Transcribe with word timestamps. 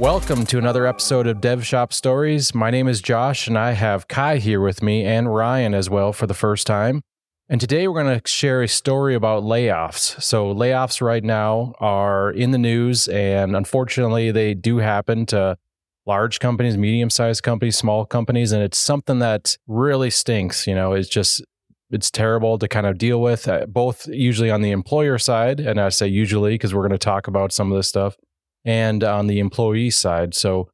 Welcome 0.00 0.46
to 0.46 0.56
another 0.56 0.86
episode 0.86 1.26
of 1.26 1.42
Dev 1.42 1.66
Shop 1.66 1.92
Stories. 1.92 2.54
My 2.54 2.70
name 2.70 2.88
is 2.88 3.02
Josh, 3.02 3.46
and 3.46 3.58
I 3.58 3.72
have 3.72 4.08
Kai 4.08 4.38
here 4.38 4.62
with 4.62 4.82
me 4.82 5.04
and 5.04 5.34
Ryan 5.34 5.74
as 5.74 5.90
well 5.90 6.14
for 6.14 6.26
the 6.26 6.32
first 6.32 6.66
time. 6.66 7.02
And 7.50 7.60
today 7.60 7.86
we're 7.86 8.02
going 8.02 8.18
to 8.18 8.26
share 8.26 8.62
a 8.62 8.66
story 8.66 9.14
about 9.14 9.42
layoffs. 9.42 10.22
So, 10.22 10.54
layoffs 10.54 11.02
right 11.02 11.22
now 11.22 11.74
are 11.80 12.30
in 12.30 12.50
the 12.50 12.56
news, 12.56 13.08
and 13.08 13.54
unfortunately, 13.54 14.30
they 14.30 14.54
do 14.54 14.78
happen 14.78 15.26
to 15.26 15.58
large 16.06 16.40
companies, 16.40 16.78
medium 16.78 17.10
sized 17.10 17.42
companies, 17.42 17.76
small 17.76 18.06
companies. 18.06 18.52
And 18.52 18.62
it's 18.62 18.78
something 18.78 19.18
that 19.18 19.58
really 19.66 20.08
stinks. 20.08 20.66
You 20.66 20.74
know, 20.74 20.94
it's 20.94 21.10
just, 21.10 21.44
it's 21.90 22.10
terrible 22.10 22.58
to 22.58 22.68
kind 22.68 22.86
of 22.86 22.96
deal 22.96 23.20
with, 23.20 23.46
uh, 23.46 23.66
both 23.66 24.08
usually 24.08 24.50
on 24.50 24.62
the 24.62 24.70
employer 24.70 25.18
side. 25.18 25.60
And 25.60 25.78
I 25.78 25.90
say 25.90 26.08
usually 26.08 26.54
because 26.54 26.72
we're 26.72 26.88
going 26.88 26.92
to 26.92 26.98
talk 26.98 27.26
about 27.26 27.52
some 27.52 27.70
of 27.70 27.76
this 27.76 27.90
stuff 27.90 28.16
and 28.64 29.02
on 29.04 29.26
the 29.26 29.38
employee 29.38 29.90
side. 29.90 30.34
So, 30.34 30.68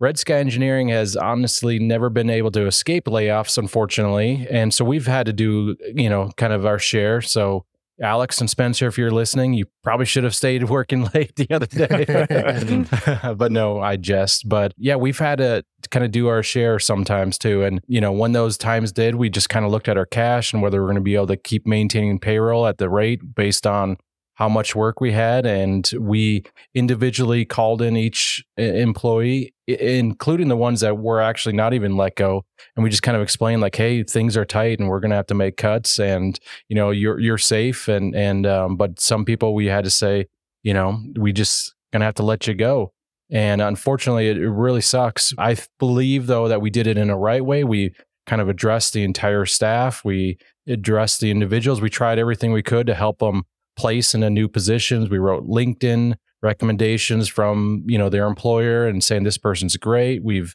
Red 0.00 0.18
Sky 0.18 0.34
Engineering 0.34 0.88
has 0.88 1.16
honestly 1.16 1.78
never 1.78 2.10
been 2.10 2.28
able 2.28 2.50
to 2.50 2.66
escape 2.66 3.04
layoffs, 3.04 3.56
unfortunately. 3.56 4.46
And 4.50 4.74
so 4.74 4.84
we've 4.84 5.06
had 5.06 5.24
to 5.26 5.32
do, 5.32 5.76
you 5.94 6.10
know, 6.10 6.30
kind 6.36 6.52
of 6.52 6.66
our 6.66 6.80
share. 6.80 7.22
So, 7.22 7.64
Alex 8.02 8.40
and 8.40 8.50
Spencer, 8.50 8.88
if 8.88 8.98
you're 8.98 9.12
listening, 9.12 9.54
you 9.54 9.66
probably 9.84 10.06
should 10.06 10.24
have 10.24 10.34
stayed 10.34 10.64
working 10.68 11.08
late 11.14 11.36
the 11.36 11.46
other 11.50 11.66
day. 11.66 13.34
but 13.36 13.52
no, 13.52 13.80
I 13.80 13.96
jest. 13.96 14.48
But 14.48 14.74
yeah, 14.76 14.96
we've 14.96 15.18
had 15.18 15.38
to 15.38 15.64
kind 15.90 16.04
of 16.04 16.10
do 16.10 16.26
our 16.28 16.42
share 16.42 16.78
sometimes 16.78 17.38
too. 17.38 17.62
And, 17.62 17.80
you 17.86 18.00
know, 18.00 18.10
when 18.10 18.32
those 18.32 18.58
times 18.58 18.90
did, 18.90 19.14
we 19.14 19.30
just 19.30 19.48
kind 19.48 19.64
of 19.64 19.70
looked 19.70 19.88
at 19.88 19.96
our 19.96 20.06
cash 20.06 20.52
and 20.52 20.60
whether 20.60 20.80
we're 20.80 20.88
going 20.88 20.96
to 20.96 21.02
be 21.02 21.14
able 21.14 21.28
to 21.28 21.36
keep 21.36 21.66
maintaining 21.66 22.18
payroll 22.18 22.66
at 22.66 22.78
the 22.78 22.88
rate 22.88 23.34
based 23.34 23.66
on 23.66 23.96
how 24.34 24.48
much 24.48 24.74
work 24.74 25.00
we 25.00 25.12
had 25.12 25.46
and 25.46 25.90
we 25.98 26.44
individually 26.74 27.44
called 27.44 27.80
in 27.80 27.96
each 27.96 28.44
employee 28.56 29.54
including 29.66 30.48
the 30.48 30.56
ones 30.56 30.80
that 30.80 30.98
were 30.98 31.20
actually 31.20 31.54
not 31.54 31.72
even 31.72 31.96
let 31.96 32.16
go. 32.16 32.44
And 32.76 32.84
we 32.84 32.90
just 32.90 33.02
kind 33.02 33.16
of 33.16 33.22
explained 33.22 33.62
like 33.62 33.76
hey 33.76 34.02
things 34.02 34.36
are 34.36 34.44
tight 34.44 34.78
and 34.78 34.88
we're 34.88 35.00
going 35.00 35.10
to 35.10 35.16
have 35.16 35.26
to 35.28 35.34
make 35.34 35.56
cuts 35.56 35.98
and 35.98 36.38
you 36.68 36.76
know 36.76 36.90
you're 36.90 37.18
you're 37.18 37.38
safe 37.38 37.88
and 37.88 38.14
and 38.14 38.46
um, 38.46 38.76
but 38.76 39.00
some 39.00 39.24
people 39.24 39.54
we 39.54 39.66
had 39.66 39.84
to 39.84 39.90
say 39.90 40.26
you 40.62 40.74
know 40.74 41.00
we 41.16 41.32
just 41.32 41.74
going 41.92 42.00
to 42.00 42.06
have 42.06 42.14
to 42.14 42.24
let 42.24 42.46
you 42.46 42.54
go. 42.54 42.92
And 43.30 43.62
unfortunately 43.62 44.28
it, 44.28 44.36
it 44.36 44.50
really 44.50 44.80
sucks. 44.80 45.32
I 45.38 45.56
believe 45.78 46.26
though 46.26 46.48
that 46.48 46.60
we 46.60 46.70
did 46.70 46.86
it 46.86 46.98
in 46.98 47.08
a 47.08 47.16
right 47.16 47.44
way. 47.44 47.64
We 47.64 47.94
kind 48.26 48.42
of 48.42 48.48
addressed 48.48 48.92
the 48.92 49.04
entire 49.04 49.46
staff. 49.46 50.04
We 50.04 50.38
addressed 50.66 51.20
the 51.20 51.30
individuals. 51.30 51.80
We 51.80 51.90
tried 51.90 52.18
everything 52.18 52.52
we 52.52 52.62
could 52.62 52.86
to 52.86 52.94
help 52.94 53.18
them 53.18 53.44
place 53.76 54.14
in 54.14 54.22
a 54.22 54.30
new 54.30 54.48
positions. 54.48 55.10
We 55.10 55.18
wrote 55.18 55.46
LinkedIn 55.46 56.14
recommendations 56.42 57.28
from 57.28 57.82
you 57.86 57.98
know 57.98 58.08
their 58.08 58.26
employer 58.26 58.86
and 58.86 59.02
saying 59.02 59.24
this 59.24 59.38
person's 59.38 59.76
great. 59.76 60.22
We've 60.22 60.54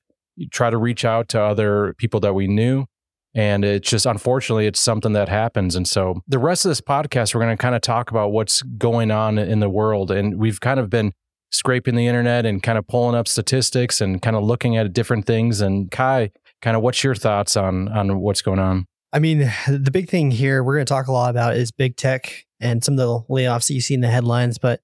tried 0.51 0.71
to 0.71 0.77
reach 0.77 1.03
out 1.03 1.27
to 1.29 1.41
other 1.41 1.93
people 1.97 2.19
that 2.21 2.33
we 2.33 2.47
knew. 2.47 2.85
And 3.35 3.63
it's 3.63 3.89
just 3.89 4.05
unfortunately, 4.05 4.65
it's 4.65 4.79
something 4.79 5.13
that 5.13 5.29
happens. 5.29 5.75
And 5.75 5.87
so 5.87 6.21
the 6.27 6.39
rest 6.39 6.65
of 6.65 6.69
this 6.69 6.81
podcast, 6.81 7.35
we're 7.35 7.41
going 7.41 7.55
to 7.55 7.61
kind 7.61 7.75
of 7.75 7.81
talk 7.81 8.09
about 8.09 8.31
what's 8.31 8.61
going 8.63 9.11
on 9.11 9.37
in 9.37 9.59
the 9.59 9.69
world. 9.69 10.09
And 10.09 10.39
we've 10.39 10.59
kind 10.59 10.79
of 10.79 10.89
been 10.89 11.13
scraping 11.51 11.95
the 11.95 12.07
internet 12.07 12.45
and 12.45 12.61
kind 12.63 12.77
of 12.77 12.87
pulling 12.87 13.15
up 13.15 13.27
statistics 13.27 14.01
and 14.01 14.21
kind 14.21 14.35
of 14.35 14.43
looking 14.43 14.77
at 14.77 14.93
different 14.93 15.25
things. 15.25 15.61
And 15.61 15.91
Kai, 15.91 16.31
kind 16.61 16.75
of 16.75 16.81
what's 16.83 17.03
your 17.03 17.15
thoughts 17.15 17.55
on 17.55 17.87
on 17.89 18.19
what's 18.19 18.41
going 18.41 18.59
on? 18.59 18.87
I 19.11 19.19
mean, 19.19 19.39
the 19.67 19.91
big 19.91 20.09
thing 20.09 20.31
here 20.31 20.63
we're 20.63 20.75
going 20.75 20.85
to 20.85 20.93
talk 20.93 21.07
a 21.07 21.11
lot 21.11 21.29
about 21.29 21.55
is 21.55 21.71
big 21.71 21.95
tech 21.95 22.45
and 22.59 22.83
some 22.83 22.93
of 22.93 22.97
the 22.97 23.33
layoffs 23.33 23.67
that 23.67 23.73
you 23.73 23.81
see 23.81 23.93
in 23.93 24.01
the 24.01 24.09
headlines. 24.09 24.57
But 24.57 24.81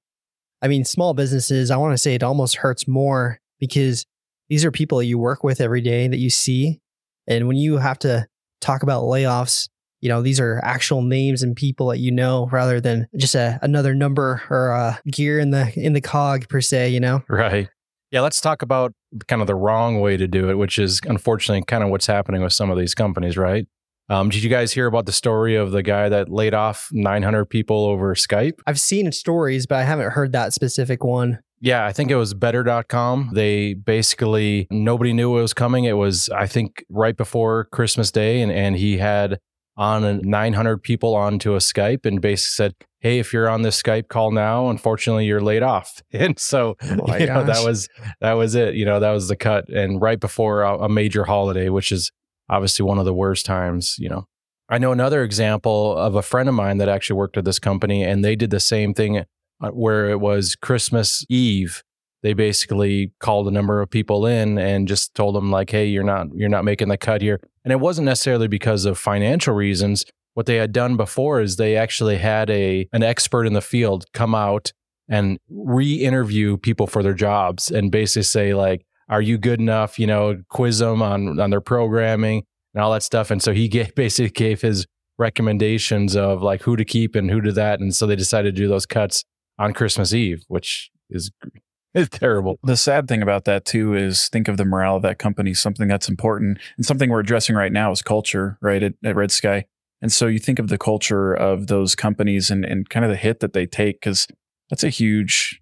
I 0.61 0.67
mean, 0.67 0.85
small 0.85 1.13
businesses, 1.13 1.71
I 1.71 1.77
want 1.77 1.93
to 1.93 1.97
say 1.97 2.15
it 2.15 2.23
almost 2.23 2.57
hurts 2.57 2.87
more 2.87 3.39
because 3.59 4.05
these 4.49 4.63
are 4.65 4.71
people 4.71 4.99
that 4.99 5.05
you 5.05 5.17
work 5.17 5.43
with 5.43 5.61
every 5.61 5.81
day 5.81 6.07
that 6.07 6.17
you 6.17 6.29
see. 6.29 6.79
And 7.27 7.47
when 7.47 7.57
you 7.57 7.77
have 7.77 7.99
to 7.99 8.27
talk 8.61 8.83
about 8.83 9.03
layoffs, 9.03 9.69
you 10.01 10.09
know, 10.09 10.21
these 10.21 10.39
are 10.39 10.61
actual 10.63 11.01
names 11.01 11.41
and 11.41 11.55
people 11.55 11.87
that 11.87 11.97
you 11.97 12.11
know 12.11 12.47
rather 12.51 12.79
than 12.79 13.07
just 13.17 13.33
a, 13.33 13.59
another 13.61 13.95
number 13.95 14.43
or 14.49 14.69
a 14.69 15.01
gear 15.11 15.39
in 15.39 15.49
the 15.49 15.71
in 15.75 15.93
the 15.93 16.01
cog 16.01 16.47
per 16.47 16.61
se, 16.61 16.89
you 16.89 16.99
know? 16.99 17.23
Right. 17.27 17.69
Yeah, 18.11 18.21
let's 18.21 18.39
talk 18.39 18.61
about 18.61 18.93
kind 19.27 19.41
of 19.41 19.47
the 19.47 19.55
wrong 19.55 19.99
way 19.99 20.15
to 20.15 20.27
do 20.27 20.49
it, 20.49 20.55
which 20.55 20.77
is 20.77 21.01
unfortunately 21.05 21.63
kind 21.65 21.83
of 21.83 21.89
what's 21.89 22.05
happening 22.05 22.41
with 22.41 22.53
some 22.53 22.69
of 22.69 22.77
these 22.77 22.93
companies, 22.93 23.35
right? 23.35 23.67
Um, 24.09 24.29
did 24.29 24.43
you 24.43 24.49
guys 24.49 24.71
hear 24.71 24.85
about 24.85 25.05
the 25.05 25.11
story 25.11 25.55
of 25.55 25.71
the 25.71 25.81
guy 25.81 26.09
that 26.09 26.29
laid 26.29 26.53
off 26.53 26.89
900 26.91 27.45
people 27.45 27.85
over 27.85 28.13
Skype? 28.13 28.59
I've 28.67 28.79
seen 28.79 29.11
stories, 29.11 29.65
but 29.65 29.79
I 29.79 29.83
haven't 29.83 30.11
heard 30.11 30.31
that 30.33 30.53
specific 30.53 31.03
one. 31.03 31.39
Yeah, 31.59 31.85
I 31.85 31.93
think 31.93 32.11
it 32.11 32.15
was 32.15 32.33
better.com. 32.33 33.31
They 33.33 33.73
basically, 33.73 34.67
nobody 34.69 35.13
knew 35.13 35.37
it 35.37 35.41
was 35.41 35.53
coming. 35.53 35.85
It 35.85 35.93
was, 35.97 36.29
I 36.29 36.45
think, 36.45 36.85
right 36.89 37.17
before 37.17 37.65
Christmas 37.65 38.11
Day, 38.11 38.41
and, 38.41 38.51
and 38.51 38.75
he 38.75 38.97
had 38.97 39.39
on 39.77 40.21
900 40.21 40.83
people 40.83 41.15
onto 41.15 41.55
a 41.55 41.57
Skype 41.57 42.05
and 42.05 42.21
basically 42.21 42.65
said, 42.65 42.75
Hey, 42.99 43.19
if 43.19 43.33
you're 43.33 43.49
on 43.49 43.61
this 43.61 43.81
Skype 43.81 44.07
call 44.07 44.31
now, 44.31 44.69
unfortunately 44.69 45.25
you're 45.25 45.41
laid 45.41 45.63
off. 45.63 46.01
And 46.13 46.39
so, 46.39 46.75
oh 46.81 47.17
you 47.17 47.25
know, 47.25 47.43
that 47.43 47.65
was, 47.65 47.89
that 48.21 48.33
was 48.33 48.55
it. 48.55 48.75
You 48.75 48.85
know, 48.85 48.99
that 48.99 49.11
was 49.11 49.27
the 49.27 49.35
cut. 49.35 49.67
And 49.69 50.01
right 50.01 50.19
before 50.19 50.61
a, 50.61 50.83
a 50.83 50.89
major 50.89 51.25
holiday, 51.25 51.69
which 51.69 51.91
is 51.91 52.11
obviously 52.49 52.85
one 52.85 52.99
of 52.99 53.05
the 53.05 53.13
worst 53.13 53.45
times, 53.45 53.95
you 53.99 54.09
know. 54.09 54.27
I 54.67 54.79
know 54.79 54.91
another 54.91 55.23
example 55.23 55.95
of 55.95 56.15
a 56.15 56.23
friend 56.23 56.49
of 56.49 56.55
mine 56.55 56.79
that 56.79 56.89
actually 56.89 57.17
worked 57.17 57.37
at 57.37 57.45
this 57.45 57.59
company 57.59 58.03
and 58.03 58.25
they 58.25 58.35
did 58.35 58.49
the 58.49 58.59
same 58.59 58.93
thing 58.95 59.23
uh, 59.61 59.69
where 59.69 60.09
it 60.09 60.19
was 60.19 60.55
Christmas 60.55 61.23
Eve. 61.29 61.83
They 62.23 62.33
basically 62.33 63.11
called 63.19 63.47
a 63.47 63.51
number 63.51 63.81
of 63.81 63.91
people 63.91 64.25
in 64.25 64.57
and 64.57 64.87
just 64.87 65.13
told 65.13 65.35
them 65.35 65.51
like, 65.51 65.69
"Hey, 65.69 65.85
you're 65.85 66.03
not 66.03 66.27
you're 66.33 66.49
not 66.49 66.65
making 66.65 66.87
the 66.87 66.97
cut 66.97 67.21
here." 67.21 67.39
And 67.63 67.71
it 67.71 67.79
wasn't 67.79 68.05
necessarily 68.05 68.47
because 68.47 68.85
of 68.85 68.97
financial 68.97 69.53
reasons. 69.53 70.05
What 70.33 70.47
they 70.47 70.55
had 70.55 70.73
done 70.73 70.97
before 70.97 71.39
is 71.39 71.55
they 71.55 71.77
actually 71.77 72.17
had 72.17 72.49
a 72.49 72.87
an 72.91 73.03
expert 73.03 73.45
in 73.45 73.53
the 73.53 73.61
field 73.61 74.05
come 74.11 74.33
out 74.33 74.73
and 75.07 75.37
re-interview 75.49 76.57
people 76.57 76.87
for 76.87 77.03
their 77.03 77.13
jobs 77.13 77.69
and 77.69 77.91
basically 77.91 78.23
say 78.23 78.53
like, 78.55 78.85
are 79.09 79.21
you 79.21 79.37
good 79.37 79.59
enough? 79.59 79.99
You 79.99 80.07
know, 80.07 80.41
quiz 80.49 80.79
them 80.79 81.01
on 81.01 81.39
on 81.39 81.49
their 81.49 81.61
programming 81.61 82.43
and 82.73 82.83
all 82.83 82.91
that 82.91 83.03
stuff. 83.03 83.31
And 83.31 83.41
so 83.41 83.53
he 83.53 83.67
gave, 83.67 83.95
basically 83.95 84.29
gave 84.29 84.61
his 84.61 84.85
recommendations 85.17 86.15
of 86.15 86.41
like 86.41 86.61
who 86.61 86.75
to 86.75 86.85
keep 86.85 87.15
and 87.15 87.31
who 87.31 87.41
to 87.41 87.51
that. 87.53 87.79
And 87.79 87.95
so 87.95 88.05
they 88.05 88.15
decided 88.15 88.55
to 88.55 88.61
do 88.61 88.67
those 88.67 88.85
cuts 88.85 89.23
on 89.57 89.73
Christmas 89.73 90.13
Eve, 90.13 90.43
which 90.47 90.91
is 91.09 91.31
is 91.93 92.09
terrible. 92.09 92.59
The 92.63 92.75
sad 92.75 93.07
thing 93.07 93.21
about 93.21 93.45
that 93.45 93.63
too 93.63 93.93
is 93.93 94.27
think 94.27 94.49
of 94.49 94.57
the 94.57 94.65
morale 94.65 94.97
of 94.97 95.01
that 95.03 95.17
company. 95.17 95.53
Something 95.53 95.87
that's 95.87 96.09
important 96.09 96.59
and 96.75 96.85
something 96.85 97.09
we're 97.09 97.21
addressing 97.21 97.55
right 97.55 97.71
now 97.71 97.91
is 97.91 98.01
culture, 98.01 98.57
right 98.61 98.83
at, 98.83 98.93
at 99.03 99.15
Red 99.15 99.31
Sky. 99.31 99.65
And 100.01 100.11
so 100.11 100.27
you 100.27 100.39
think 100.39 100.59
of 100.59 100.67
the 100.67 100.77
culture 100.77 101.33
of 101.33 101.67
those 101.67 101.95
companies 101.95 102.51
and, 102.51 102.65
and 102.65 102.89
kind 102.89 103.05
of 103.05 103.11
the 103.11 103.17
hit 103.17 103.39
that 103.39 103.53
they 103.53 103.65
take 103.65 104.01
because 104.01 104.27
that's 104.69 104.83
a 104.83 104.89
huge 104.89 105.61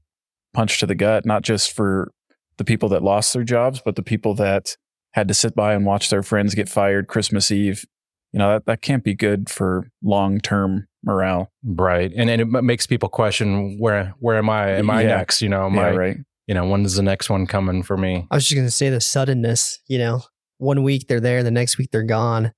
punch 0.55 0.79
to 0.79 0.87
the 0.87 0.95
gut, 0.95 1.23
not 1.23 1.43
just 1.43 1.71
for 1.71 2.11
the 2.57 2.63
people 2.63 2.89
that 2.89 3.03
lost 3.03 3.33
their 3.33 3.43
jobs, 3.43 3.81
but 3.83 3.95
the 3.95 4.03
people 4.03 4.33
that 4.35 4.77
had 5.11 5.27
to 5.27 5.33
sit 5.33 5.55
by 5.55 5.73
and 5.73 5.85
watch 5.85 6.09
their 6.09 6.23
friends 6.23 6.55
get 6.55 6.69
fired 6.69 7.07
Christmas 7.07 7.51
Eve. 7.51 7.85
You 8.31 8.39
know, 8.39 8.53
that, 8.53 8.65
that 8.65 8.81
can't 8.81 9.03
be 9.03 9.13
good 9.13 9.49
for 9.49 9.91
long 10.01 10.39
term 10.39 10.87
morale. 11.03 11.51
Right. 11.63 12.11
And, 12.15 12.29
and 12.29 12.41
it 12.41 12.45
makes 12.63 12.87
people 12.87 13.09
question 13.09 13.77
where 13.79 14.15
where 14.19 14.37
am 14.37 14.49
I? 14.49 14.71
Am 14.71 14.89
I 14.89 15.03
next? 15.03 15.41
You 15.41 15.49
know, 15.49 15.67
am 15.67 15.75
yeah, 15.75 15.81
I, 15.81 15.95
right. 15.95 16.17
You 16.47 16.55
know, 16.55 16.67
when 16.67 16.83
is 16.83 16.95
the 16.95 17.03
next 17.03 17.29
one 17.29 17.45
coming 17.45 17.83
for 17.83 17.95
me? 17.95 18.27
I 18.31 18.35
was 18.35 18.45
just 18.45 18.55
gonna 18.55 18.71
say 18.71 18.89
the 18.89 19.01
suddenness, 19.01 19.79
you 19.87 19.99
know, 19.99 20.23
one 20.57 20.81
week 20.83 21.07
they're 21.07 21.19
there, 21.19 21.43
the 21.43 21.51
next 21.51 21.77
week 21.77 21.89
they're 21.91 22.03
gone. 22.03 22.51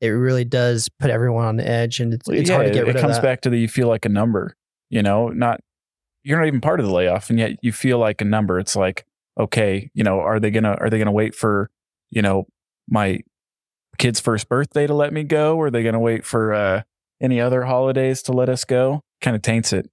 It 0.00 0.08
really 0.08 0.44
does 0.44 0.88
put 0.98 1.10
everyone 1.10 1.44
on 1.44 1.56
the 1.56 1.68
edge 1.68 2.00
and 2.00 2.14
it's, 2.14 2.28
it's 2.28 2.48
yeah, 2.48 2.56
hard 2.56 2.68
to 2.68 2.72
get 2.72 2.80
rid 2.80 2.88
it, 2.88 2.90
of 2.90 2.96
it 2.96 3.00
comes 3.00 3.16
that. 3.16 3.22
back 3.22 3.42
to 3.42 3.50
the 3.50 3.58
you 3.58 3.68
feel 3.68 3.86
like 3.86 4.04
a 4.04 4.08
number, 4.08 4.56
you 4.88 5.02
know, 5.02 5.28
not 5.28 5.60
you're 6.22 6.38
not 6.38 6.46
even 6.46 6.60
part 6.60 6.80
of 6.80 6.86
the 6.86 6.92
layoff 6.92 7.30
and 7.30 7.38
yet 7.38 7.52
you 7.62 7.72
feel 7.72 7.98
like 7.98 8.20
a 8.20 8.24
number. 8.24 8.58
It's 8.58 8.74
like, 8.74 9.06
okay, 9.38 9.90
you 9.94 10.04
know, 10.04 10.20
are 10.20 10.40
they 10.40 10.50
gonna 10.50 10.76
are 10.80 10.90
they 10.90 10.98
gonna 10.98 11.12
wait 11.12 11.34
for, 11.34 11.70
you 12.10 12.22
know, 12.22 12.46
my 12.88 13.20
kid's 13.98 14.20
first 14.20 14.48
birthday 14.48 14.86
to 14.86 14.94
let 14.94 15.12
me 15.12 15.24
go? 15.24 15.56
Or 15.56 15.66
are 15.66 15.70
they 15.70 15.82
gonna 15.82 16.00
wait 16.00 16.24
for 16.24 16.52
uh, 16.52 16.82
any 17.20 17.40
other 17.40 17.64
holidays 17.64 18.22
to 18.22 18.32
let 18.32 18.48
us 18.48 18.64
go? 18.64 19.02
Kind 19.20 19.36
of 19.36 19.42
taints 19.42 19.72
it. 19.72 19.90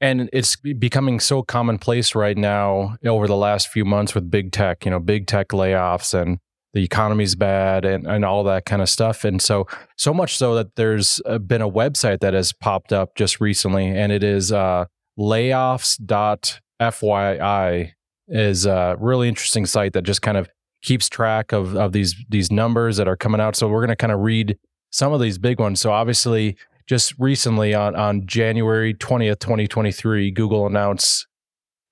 And 0.00 0.28
it's 0.32 0.56
becoming 0.56 1.20
so 1.20 1.42
commonplace 1.42 2.14
right 2.14 2.36
now 2.36 2.96
over 3.06 3.26
the 3.26 3.36
last 3.36 3.68
few 3.68 3.86
months 3.86 4.14
with 4.14 4.30
big 4.30 4.52
tech, 4.52 4.84
you 4.84 4.90
know, 4.90 5.00
big 5.00 5.26
tech 5.26 5.48
layoffs 5.48 6.12
and 6.12 6.38
the 6.74 6.84
economy's 6.84 7.34
bad 7.34 7.86
and, 7.86 8.06
and 8.06 8.22
all 8.22 8.44
that 8.44 8.66
kind 8.66 8.82
of 8.82 8.90
stuff. 8.90 9.24
And 9.24 9.40
so, 9.40 9.66
so 9.96 10.12
much 10.12 10.36
so 10.36 10.54
that 10.54 10.76
there's 10.76 11.22
been 11.46 11.62
a 11.62 11.70
website 11.70 12.20
that 12.20 12.34
has 12.34 12.52
popped 12.52 12.92
up 12.92 13.16
just 13.16 13.40
recently, 13.40 13.86
and 13.86 14.12
it 14.12 14.22
is 14.22 14.52
uh, 14.52 14.84
layoffs.fyi 15.18 17.92
is 18.28 18.66
a 18.66 18.96
really 18.98 19.28
interesting 19.28 19.66
site 19.66 19.92
that 19.92 20.02
just 20.02 20.22
kind 20.22 20.36
of 20.36 20.48
keeps 20.82 21.08
track 21.08 21.52
of, 21.52 21.76
of 21.76 21.92
these, 21.92 22.14
these 22.28 22.50
numbers 22.50 22.96
that 22.96 23.08
are 23.08 23.16
coming 23.16 23.40
out. 23.40 23.56
So 23.56 23.68
we're 23.68 23.80
going 23.80 23.88
to 23.88 23.96
kind 23.96 24.12
of 24.12 24.20
read 24.20 24.58
some 24.90 25.12
of 25.12 25.20
these 25.20 25.38
big 25.38 25.58
ones. 25.58 25.80
So 25.80 25.90
obviously, 25.92 26.56
just 26.86 27.14
recently 27.18 27.74
on, 27.74 27.96
on 27.96 28.26
January 28.26 28.94
20th, 28.94 29.40
2023, 29.40 30.30
Google 30.30 30.66
announced 30.66 31.26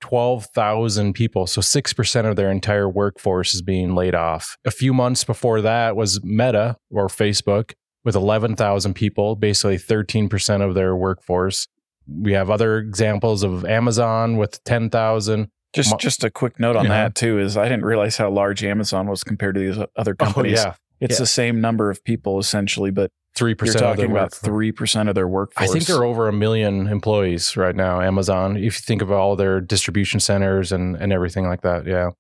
12,000 0.01 1.15
people. 1.15 1.47
So 1.47 1.61
6% 1.61 2.29
of 2.29 2.37
their 2.37 2.51
entire 2.51 2.89
workforce 2.89 3.55
is 3.55 3.63
being 3.63 3.95
laid 3.95 4.15
off. 4.15 4.57
A 4.65 4.71
few 4.71 4.93
months 4.93 5.25
before 5.25 5.61
that 5.63 5.97
was 5.97 6.23
Meta 6.23 6.77
or 6.91 7.09
Facebook 7.09 7.73
with 8.05 8.15
11,000 8.15 8.95
people, 8.95 9.35
basically 9.35 9.79
13% 9.79 10.61
of 10.61 10.75
their 10.75 10.95
workforce. 10.95 11.67
We 12.07 12.33
have 12.33 12.51
other 12.51 12.77
examples 12.77 13.43
of 13.43 13.65
Amazon 13.65 14.37
with 14.37 14.63
10,000. 14.65 15.49
Just 15.75 15.99
just 15.99 16.25
a 16.25 16.31
quick 16.31 16.59
note 16.61 16.77
on 16.77 16.85
Yeah. 16.85 16.91
that 16.91 17.15
too 17.15 17.39
is 17.39 17.57
I 17.57 17.65
didn't 17.65 17.85
realize 17.85 18.17
how 18.17 18.31
large 18.31 18.63
Amazon 18.65 19.09
was 19.09 19.25
compared 19.25 19.57
to 19.57 19.61
these 19.61 19.85
other 19.97 20.17
oh, 20.19 20.25
companies. 20.25 20.61
Oh, 20.61 20.69
yeah. 20.69 20.75
It's 21.01 21.15
Yeah. 21.17 21.23
the 21.23 21.27
same 21.27 21.61
number 21.61 21.91
of 21.91 22.03
people 22.05 22.39
essentially, 22.39 22.91
but 22.91 23.11
3% 23.37 23.67
you're 23.67 23.75
of 23.75 23.81
talking 23.81 24.11
about 24.13 24.33
three 24.33 24.71
percent 24.71 25.09
of 25.09 25.17
their 25.17 25.27
workforce. 25.27 25.69
I 25.69 25.73
think 25.73 25.87
they're 25.87 26.05
over 26.05 26.29
a 26.29 26.33
million 26.33 26.87
employees 26.87 27.57
right 27.57 27.75
now, 27.75 28.01
Amazon, 28.01 28.57
if 28.57 28.63
you 28.63 28.71
think 28.71 29.03
of 29.03 29.11
all 29.11 29.35
their 29.35 29.61
distribution 29.61 30.21
centers 30.21 30.71
and, 30.71 30.95
and 30.97 31.13
everything 31.13 31.47
like 31.47 31.63
that. 31.63 31.85
Yeah. 31.87 32.11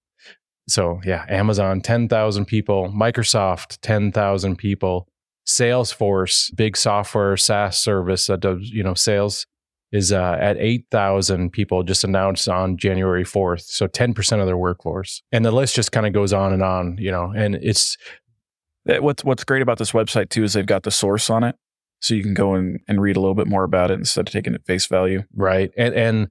So, 0.68 1.00
yeah, 1.04 1.24
Amazon, 1.28 1.82
10,000 1.82 2.46
people, 2.46 2.88
Microsoft, 2.88 3.78
10,000 3.82 4.56
people, 4.56 5.06
Salesforce, 5.46 6.54
big 6.56 6.76
software 6.76 7.36
SaaS 7.36 7.78
service 7.78 8.26
that 8.26 8.40
does, 8.40 8.70
you 8.70 8.82
know, 8.82 8.94
sales 8.94 9.46
is 9.94 10.12
uh, 10.12 10.36
at 10.40 10.56
8,000 10.58 11.50
people 11.50 11.82
just 11.84 12.04
announced 12.04 12.48
on 12.48 12.76
January 12.76 13.24
4th. 13.24 13.62
So 13.62 13.86
10% 13.86 14.40
of 14.40 14.46
their 14.46 14.56
workforce. 14.56 15.22
And 15.32 15.44
the 15.44 15.52
list 15.52 15.74
just 15.74 15.92
kind 15.92 16.06
of 16.06 16.12
goes 16.12 16.32
on 16.32 16.52
and 16.52 16.62
on, 16.62 16.98
you 16.98 17.10
know, 17.10 17.32
and 17.34 17.54
it's, 17.56 17.96
Uh, 18.86 19.00
What's 19.00 19.24
what's 19.24 19.44
great 19.44 19.62
about 19.62 19.78
this 19.78 19.92
website 19.92 20.28
too 20.28 20.44
is 20.44 20.52
they've 20.52 20.66
got 20.66 20.82
the 20.82 20.90
source 20.90 21.30
on 21.30 21.42
it, 21.42 21.56
so 22.00 22.14
you 22.14 22.22
can 22.22 22.34
go 22.34 22.54
and, 22.54 22.80
and 22.86 23.00
read 23.00 23.16
a 23.16 23.20
little 23.20 23.34
bit 23.34 23.46
more 23.46 23.64
about 23.64 23.90
it 23.90 23.98
instead 23.98 24.28
of 24.28 24.32
taking 24.32 24.54
it 24.54 24.66
face 24.66 24.86
value. 24.86 25.22
Right. 25.34 25.70
And 25.76 25.94
and 25.94 26.28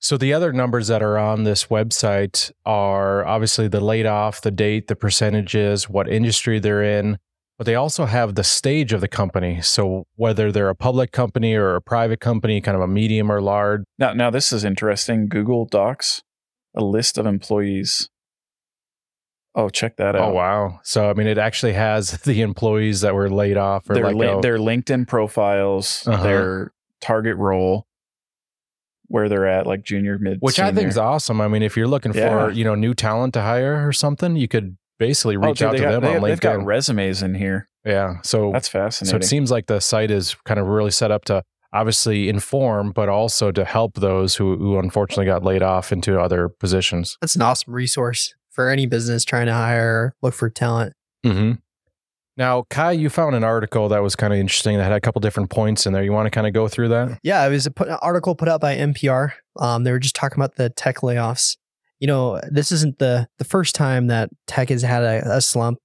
so 0.00 0.16
the 0.16 0.34
other 0.34 0.52
numbers 0.52 0.88
that 0.88 1.02
are 1.02 1.16
on 1.16 1.44
this 1.44 1.66
website 1.66 2.50
are 2.66 3.24
obviously 3.24 3.68
the 3.68 3.80
laid 3.80 4.06
off, 4.06 4.40
the 4.40 4.50
date, 4.50 4.88
the 4.88 4.96
percentages, 4.96 5.88
what 5.88 6.08
industry 6.08 6.58
they're 6.58 6.82
in, 6.82 7.18
but 7.58 7.66
they 7.66 7.74
also 7.74 8.04
have 8.06 8.34
the 8.34 8.44
stage 8.44 8.92
of 8.92 9.00
the 9.00 9.08
company. 9.08 9.60
So 9.62 10.06
whether 10.16 10.50
they're 10.50 10.68
a 10.68 10.74
public 10.74 11.12
company 11.12 11.54
or 11.54 11.74
a 11.76 11.80
private 11.82 12.20
company, 12.20 12.60
kind 12.60 12.74
of 12.76 12.82
a 12.82 12.88
medium 12.88 13.30
or 13.30 13.40
large. 13.40 13.82
Now 13.98 14.12
now 14.12 14.30
this 14.30 14.52
is 14.52 14.64
interesting. 14.64 15.28
Google 15.28 15.64
Docs, 15.64 16.22
a 16.76 16.82
list 16.82 17.16
of 17.18 17.26
employees. 17.26 18.08
Oh, 19.54 19.68
check 19.68 19.96
that 19.98 20.16
out. 20.16 20.30
Oh 20.30 20.32
wow. 20.32 20.80
So 20.82 21.08
I 21.08 21.14
mean 21.14 21.26
it 21.28 21.38
actually 21.38 21.74
has 21.74 22.10
the 22.22 22.40
employees 22.42 23.02
that 23.02 23.14
were 23.14 23.30
laid 23.30 23.56
off 23.56 23.88
or 23.88 23.94
their, 23.94 24.12
let 24.12 24.36
li- 24.36 24.40
their 24.42 24.58
LinkedIn 24.58 25.06
profiles, 25.06 26.06
Uh-huh. 26.08 26.22
their 26.22 26.72
target 27.00 27.36
role, 27.36 27.86
where 29.06 29.28
they're 29.28 29.46
at, 29.46 29.66
like 29.66 29.84
junior, 29.84 30.18
mid, 30.18 30.38
which 30.40 30.58
I 30.58 30.72
think 30.72 30.88
is 30.88 30.98
awesome. 30.98 31.40
I 31.40 31.46
mean, 31.46 31.62
if 31.62 31.76
you're 31.76 31.86
looking 31.86 32.12
Yeah. 32.14 32.46
for, 32.46 32.50
you 32.50 32.64
know, 32.64 32.74
new 32.74 32.94
talent 32.94 33.34
to 33.34 33.42
hire 33.42 33.86
or 33.86 33.92
something, 33.92 34.34
you 34.36 34.48
could 34.48 34.76
basically 34.98 35.36
Oh, 35.36 35.40
reach 35.40 35.58
dude, 35.58 35.68
out 35.68 35.72
to 35.72 35.78
got- 35.82 35.90
them 35.92 36.02
they, 36.02 36.16
on 36.16 36.22
They've 36.22 36.40
got 36.40 36.64
resumes 36.64 37.22
in 37.22 37.34
here. 37.34 37.68
yeah. 37.84 38.16
So 38.22 38.50
That's 38.52 38.68
fascinating. 38.68 39.10
So 39.10 39.16
it 39.24 39.28
seems 39.28 39.50
like 39.50 39.66
the 39.66 39.80
site 39.80 40.10
is 40.10 40.34
kind 40.44 40.58
of 40.60 40.66
really 40.66 40.90
set 40.90 41.10
up 41.10 41.24
to 41.26 41.42
obviously 41.72 42.28
inform, 42.28 42.92
but 42.92 43.08
also 43.08 43.50
to 43.50 43.64
help 43.64 43.94
those 43.94 44.36
who, 44.36 44.56
who 44.56 44.78
unfortunately 44.78 45.24
got 45.26 45.42
laid 45.42 45.62
off 45.62 45.90
into 45.92 46.20
other 46.20 46.48
positions. 46.48 47.18
That's 47.20 47.34
an 47.34 47.42
awesome 47.42 47.72
resource 47.72 48.34
for 48.50 48.68
any 48.70 48.86
business 48.86 49.24
trying 49.24 49.46
to 49.46 49.52
hire, 49.52 50.14
look 50.22 50.34
for 50.34 50.48
talent. 50.48 50.92
Mm-hmm. 51.26 51.52
Now, 52.36 52.64
Kai, 52.68 52.92
you 52.92 53.10
found 53.10 53.36
an 53.36 53.44
article 53.44 53.88
that 53.90 54.02
was 54.02 54.16
kind 54.16 54.32
of 54.32 54.38
interesting 54.40 54.76
that 54.76 54.82
had 54.84 54.92
a 54.92 55.00
couple 55.00 55.20
different 55.20 55.50
points 55.50 55.86
in 55.86 55.92
there. 55.92 56.02
You 56.02 56.12
want 56.12 56.26
to 56.26 56.30
kind 56.30 56.46
of 56.48 56.52
go 56.52 56.66
through 56.66 56.88
that? 56.88 57.18
Yeah, 57.22 57.46
it 57.46 57.50
was 57.50 57.66
a 57.66 57.70
put, 57.70 57.88
an 57.88 57.98
article 58.02 58.34
put 58.34 58.48
out 58.48 58.60
by 58.60 58.76
NPR. 58.76 59.32
Um, 59.58 59.84
they 59.84 59.92
were 59.92 60.00
just 60.00 60.16
talking 60.16 60.36
about 60.38 60.56
the 60.56 60.68
tech 60.70 60.96
layoffs. 60.98 61.56
You 62.00 62.06
know, 62.06 62.40
this 62.50 62.72
isn't 62.72 62.98
the 62.98 63.28
the 63.38 63.44
first 63.44 63.74
time 63.74 64.08
that 64.08 64.30
tech 64.46 64.68
has 64.68 64.82
had 64.82 65.02
a, 65.02 65.36
a 65.36 65.40
slump, 65.40 65.78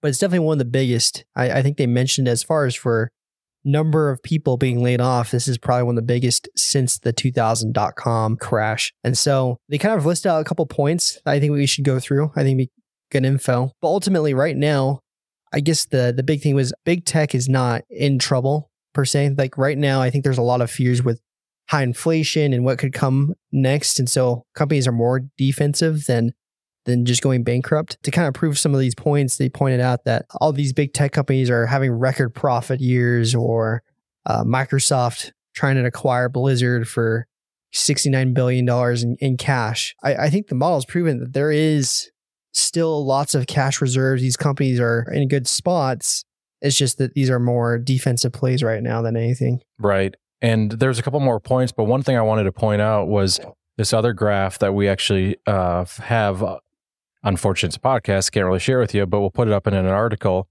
but 0.00 0.08
it's 0.08 0.18
definitely 0.18 0.46
one 0.46 0.54
of 0.54 0.58
the 0.60 0.64
biggest. 0.64 1.24
I, 1.34 1.50
I 1.50 1.62
think 1.62 1.76
they 1.76 1.86
mentioned 1.86 2.28
as 2.28 2.42
far 2.42 2.66
as 2.66 2.74
for 2.74 3.10
number 3.64 4.10
of 4.10 4.22
people 4.22 4.56
being 4.56 4.82
laid 4.82 5.00
off, 5.00 5.32
this 5.32 5.48
is 5.48 5.58
probably 5.58 5.82
one 5.82 5.98
of 5.98 6.06
the 6.06 6.06
biggest 6.06 6.48
since 6.56 6.98
the 6.98 7.12
2000 7.12 7.72
dot 7.74 7.96
com 7.96 8.36
crash. 8.36 8.92
And 9.04 9.18
so 9.18 9.58
they 9.68 9.76
kind 9.76 9.98
of 9.98 10.06
listed 10.06 10.30
out 10.30 10.40
a 10.40 10.44
couple 10.44 10.64
points 10.66 11.20
that 11.24 11.32
I 11.32 11.40
think 11.40 11.52
we 11.52 11.66
should 11.66 11.84
go 11.84 11.98
through. 11.98 12.30
I 12.36 12.42
think 12.42 12.56
we 12.56 12.70
good 13.10 13.24
info. 13.24 13.72
But 13.80 13.88
ultimately, 13.88 14.34
right 14.34 14.56
now, 14.56 15.00
I 15.52 15.60
guess 15.60 15.84
the 15.86 16.12
the 16.16 16.22
big 16.22 16.40
thing 16.40 16.54
was 16.54 16.72
big 16.84 17.04
tech 17.04 17.34
is 17.34 17.48
not 17.48 17.82
in 17.90 18.18
trouble 18.18 18.70
per 18.94 19.04
se. 19.04 19.34
Like 19.36 19.58
right 19.58 19.76
now, 19.78 20.00
I 20.00 20.10
think 20.10 20.24
there's 20.24 20.38
a 20.38 20.42
lot 20.42 20.60
of 20.60 20.70
fears 20.70 21.02
with 21.02 21.20
high 21.68 21.82
inflation 21.82 22.52
and 22.52 22.64
what 22.64 22.78
could 22.78 22.92
come 22.92 23.34
next, 23.52 23.98
and 23.98 24.08
so 24.08 24.44
companies 24.54 24.86
are 24.86 24.92
more 24.92 25.20
defensive 25.36 26.06
than 26.06 26.32
than 26.84 27.04
just 27.04 27.22
going 27.22 27.42
bankrupt. 27.42 27.98
To 28.04 28.10
kind 28.10 28.28
of 28.28 28.34
prove 28.34 28.58
some 28.58 28.72
of 28.72 28.80
these 28.80 28.94
points, 28.94 29.36
they 29.36 29.48
pointed 29.48 29.80
out 29.80 30.04
that 30.04 30.24
all 30.40 30.52
these 30.52 30.72
big 30.72 30.92
tech 30.92 31.12
companies 31.12 31.50
are 31.50 31.66
having 31.66 31.90
record 31.90 32.34
profit 32.34 32.80
years, 32.80 33.34
or 33.34 33.82
uh, 34.24 34.44
Microsoft 34.44 35.32
trying 35.54 35.76
to 35.76 35.84
acquire 35.84 36.28
Blizzard 36.28 36.86
for 36.86 37.26
$69 37.74 38.34
billion 38.34 38.68
in, 38.68 39.16
in 39.20 39.36
cash. 39.36 39.94
I, 40.02 40.14
I 40.14 40.30
think 40.30 40.48
the 40.48 40.54
model 40.54 40.76
has 40.76 40.84
proven 40.84 41.18
that 41.18 41.32
there 41.32 41.50
is 41.50 42.10
still 42.52 43.04
lots 43.04 43.34
of 43.34 43.46
cash 43.46 43.80
reserves. 43.80 44.22
These 44.22 44.36
companies 44.36 44.80
are 44.80 45.06
in 45.12 45.28
good 45.28 45.46
spots. 45.46 46.24
It's 46.62 46.76
just 46.76 46.98
that 46.98 47.14
these 47.14 47.30
are 47.30 47.38
more 47.38 47.78
defensive 47.78 48.32
plays 48.32 48.62
right 48.62 48.82
now 48.82 49.02
than 49.02 49.16
anything. 49.16 49.60
Right. 49.78 50.14
And 50.42 50.72
there's 50.72 50.98
a 50.98 51.02
couple 51.02 51.20
more 51.20 51.40
points, 51.40 51.72
but 51.72 51.84
one 51.84 52.02
thing 52.02 52.16
I 52.16 52.22
wanted 52.22 52.44
to 52.44 52.52
point 52.52 52.82
out 52.82 53.08
was 53.08 53.40
this 53.76 53.92
other 53.92 54.12
graph 54.12 54.58
that 54.58 54.74
we 54.74 54.88
actually 54.88 55.36
uh, 55.46 55.84
have. 56.04 56.42
Uh, 56.42 56.58
unfortunately, 57.22 57.68
it's 57.68 57.76
a 57.76 57.80
podcast, 57.80 58.32
can't 58.32 58.46
really 58.46 58.58
share 58.58 58.78
with 58.78 58.94
you, 58.94 59.06
but 59.06 59.20
we'll 59.20 59.30
put 59.30 59.48
it 59.48 59.54
up 59.54 59.66
in 59.66 59.74
an 59.74 59.86
article. 59.86 60.48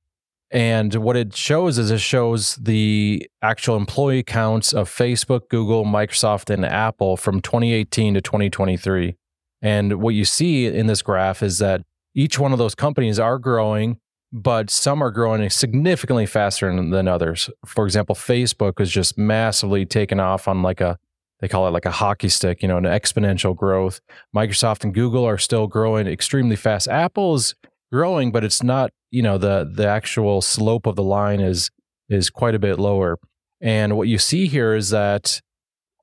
And 0.51 0.93
what 0.95 1.17
it 1.17 1.35
shows 1.35 1.77
is 1.77 1.91
it 1.91 1.99
shows 1.99 2.55
the 2.55 3.29
actual 3.41 3.75
employee 3.75 4.23
counts 4.23 4.73
of 4.73 4.89
Facebook, 4.89 5.49
Google, 5.49 5.85
Microsoft, 5.85 6.49
and 6.53 6.63
Apple 6.63 7.17
from 7.17 7.41
2018 7.41 8.13
to 8.13 8.21
2023. 8.21 9.15
And 9.61 10.01
what 10.01 10.13
you 10.13 10.25
see 10.25 10.67
in 10.67 10.87
this 10.87 11.01
graph 11.01 11.41
is 11.41 11.57
that 11.57 11.81
each 12.13 12.39
one 12.39 12.53
of 12.53 12.59
those 12.59 12.75
companies 12.75 13.19
are 13.19 13.39
growing, 13.39 13.99
but 14.31 14.69
some 14.69 15.01
are 15.01 15.11
growing 15.11 15.49
significantly 15.49 16.25
faster 16.25 16.69
than, 16.75 17.07
others. 17.07 17.49
For 17.65 17.85
example, 17.85 18.15
Facebook 18.15 18.81
is 18.81 18.91
just 18.91 19.17
massively 19.17 19.85
taken 19.85 20.19
off 20.19 20.47
on 20.47 20.61
like 20.61 20.81
a 20.81 20.97
they 21.39 21.49
call 21.49 21.67
it 21.67 21.71
like 21.71 21.85
a 21.85 21.91
hockey 21.91 22.29
stick, 22.29 22.61
you 22.61 22.67
know, 22.67 22.77
an 22.77 22.85
exponential 22.85 23.55
growth. 23.55 23.99
Microsoft 24.33 24.85
and 24.85 24.93
Google 24.93 25.25
are 25.25 25.37
still 25.37 25.67
growing 25.67 26.07
extremely 26.07 26.55
fast. 26.55 26.87
Apple 26.87 27.35
is 27.35 27.55
growing, 27.91 28.31
but 28.31 28.43
it's 28.43 28.63
not, 28.63 28.91
you 29.11 29.21
know, 29.21 29.37
the 29.37 29.69
the 29.71 29.87
actual 29.87 30.41
slope 30.41 30.85
of 30.85 30.95
the 30.95 31.03
line 31.03 31.41
is 31.41 31.71
is 32.09 32.29
quite 32.29 32.55
a 32.55 32.59
bit 32.59 32.79
lower. 32.79 33.17
And 33.61 33.97
what 33.97 34.07
you 34.07 34.17
see 34.17 34.47
here 34.47 34.75
is 34.75 34.89
that 34.89 35.41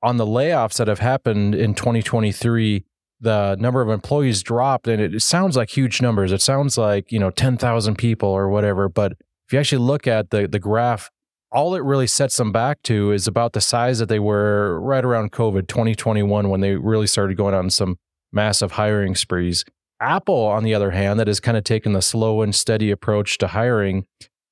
on 0.01 0.17
the 0.17 0.25
layoffs 0.25 0.77
that 0.77 0.87
have 0.87 0.99
happened 0.99 1.55
in 1.55 1.73
2023, 1.73 2.83
the 3.23 3.55
number 3.59 3.81
of 3.81 3.89
employees 3.89 4.43
dropped 4.43 4.87
and 4.87 5.01
it, 5.01 5.21
sounds 5.21 5.57
like 5.57 5.69
huge 5.69 6.01
numbers. 6.01 6.31
It 6.31 6.41
sounds 6.41 6.77
like, 6.77 7.11
you 7.11 7.19
know, 7.19 7.31
10,000 7.31 7.97
people 7.97 8.29
or 8.29 8.49
whatever, 8.49 8.87
but 8.89 9.13
if 9.47 9.53
you 9.53 9.59
actually 9.59 9.83
look 9.83 10.07
at 10.07 10.29
the 10.29 10.47
the 10.47 10.59
graph 10.59 11.09
all 11.53 11.75
it 11.75 11.83
really 11.83 12.07
sets 12.07 12.35
them 12.37 12.51
back 12.51 12.81
to 12.81 13.11
is 13.11 13.27
about 13.27 13.53
the 13.53 13.61
size 13.61 13.99
that 13.99 14.09
they 14.09 14.19
were 14.19 14.79
right 14.81 15.05
around 15.05 15.31
COVID 15.31 15.67
2021 15.67 16.49
when 16.49 16.61
they 16.61 16.75
really 16.75 17.05
started 17.05 17.37
going 17.37 17.53
on 17.53 17.69
some 17.69 17.97
massive 18.31 18.71
hiring 18.71 19.13
sprees. 19.13 19.63
Apple, 20.01 20.47
on 20.47 20.63
the 20.63 20.73
other 20.73 20.91
hand, 20.91 21.19
that 21.19 21.27
has 21.27 21.39
kind 21.39 21.55
of 21.55 21.63
taken 21.63 21.93
the 21.93 22.01
slow 22.01 22.41
and 22.41 22.55
steady 22.55 22.89
approach 22.89 23.37
to 23.37 23.47
hiring, 23.47 24.05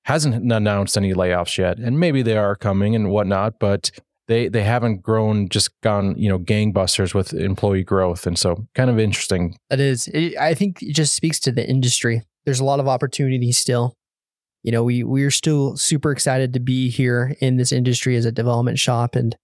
hasn't 0.05 0.51
announced 0.51 0.95
any 0.95 1.13
layoffs 1.13 1.57
yet. 1.57 1.79
And 1.79 1.99
maybe 1.99 2.21
they 2.21 2.37
are 2.37 2.55
coming 2.55 2.95
and 2.95 3.09
whatnot, 3.09 3.55
but 3.59 3.89
they 4.27 4.47
they 4.47 4.63
haven't 4.63 5.01
grown, 5.01 5.49
just 5.49 5.79
gone, 5.81 6.15
you 6.17 6.29
know, 6.29 6.39
gangbusters 6.39 7.13
with 7.13 7.33
employee 7.33 7.83
growth. 7.83 8.25
And 8.25 8.37
so 8.37 8.67
kind 8.75 8.89
of 8.89 8.99
interesting. 8.99 9.57
That 9.69 9.79
is, 9.79 10.07
it, 10.09 10.37
I 10.37 10.53
think 10.53 10.81
it 10.81 10.93
just 10.93 11.13
speaks 11.15 11.39
to 11.41 11.51
the 11.51 11.67
industry. 11.67 12.23
There's 12.45 12.59
a 12.59 12.65
lot 12.65 12.79
of 12.79 12.87
opportunity 12.87 13.51
still. 13.51 13.95
You 14.63 14.71
know, 14.71 14.83
we 14.83 15.03
we're 15.03 15.31
still 15.31 15.75
super 15.75 16.11
excited 16.11 16.53
to 16.53 16.59
be 16.59 16.89
here 16.89 17.35
in 17.41 17.57
this 17.57 17.71
industry 17.71 18.15
as 18.15 18.25
a 18.25 18.31
development 18.31 18.79
shop, 18.79 19.15
and 19.15 19.35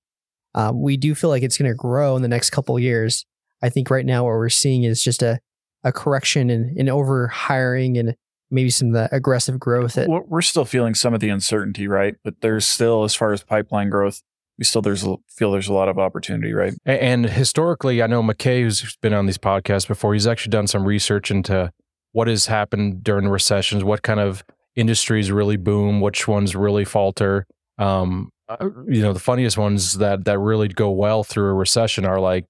uh, 0.53 0.71
we 0.73 0.95
do 0.95 1.15
feel 1.15 1.29
like 1.29 1.43
it's 1.43 1.57
going 1.57 1.71
to 1.71 1.75
grow 1.75 2.15
in 2.15 2.21
the 2.21 2.27
next 2.27 2.51
couple 2.51 2.77
of 2.77 2.83
years. 2.83 3.25
I 3.61 3.69
think 3.69 3.89
right 3.89 4.05
now 4.05 4.23
what 4.23 4.31
we're 4.31 4.49
seeing 4.49 4.83
is 4.83 5.03
just 5.03 5.23
a 5.23 5.39
a 5.83 5.91
correction 5.91 6.49
in 6.49 6.73
in 6.77 6.89
over 6.89 7.27
hiring 7.27 7.97
and 7.97 8.15
maybe 8.49 8.69
some 8.69 8.89
of 8.89 8.93
the 8.93 9.15
aggressive 9.15 9.59
growth. 9.59 9.93
That, 9.93 10.07
We're 10.07 10.21
we're 10.21 10.41
still 10.41 10.65
feeling 10.65 10.93
some 10.93 11.13
of 11.13 11.19
the 11.19 11.29
uncertainty, 11.29 11.87
right? 11.87 12.15
But 12.23 12.41
there's 12.41 12.65
still, 12.65 13.03
as 13.03 13.15
far 13.15 13.33
as 13.33 13.43
pipeline 13.43 13.89
growth, 13.89 14.21
we 14.57 14.63
still 14.63 14.81
there's 14.81 15.05
feel 15.29 15.51
there's 15.51 15.67
a 15.67 15.73
lot 15.73 15.89
of 15.89 15.99
opportunity, 15.99 16.53
right? 16.53 16.73
And 16.85 17.29
historically, 17.29 18.01
I 18.01 18.07
know 18.07 18.23
McKay, 18.23 18.61
who's 18.61 18.97
been 19.01 19.13
on 19.13 19.25
these 19.25 19.37
podcasts 19.37 19.87
before, 19.87 20.13
he's 20.13 20.27
actually 20.27 20.51
done 20.51 20.67
some 20.67 20.85
research 20.85 21.29
into 21.29 21.71
what 22.11 22.27
has 22.27 22.47
happened 22.47 23.03
during 23.03 23.27
recessions, 23.27 23.83
what 23.83 24.01
kind 24.01 24.19
of 24.19 24.43
industries 24.75 25.31
really 25.31 25.57
boom, 25.57 26.01
which 26.01 26.27
ones 26.27 26.55
really 26.55 26.85
falter. 26.85 27.45
Um, 27.77 28.31
uh, 28.49 28.69
you 28.87 29.01
know, 29.01 29.13
the 29.13 29.19
funniest 29.19 29.57
ones 29.57 29.97
that 29.97 30.25
that 30.25 30.39
really 30.39 30.67
go 30.67 30.89
well 30.89 31.23
through 31.23 31.49
a 31.49 31.53
recession 31.53 32.05
are 32.05 32.19
like 32.19 32.45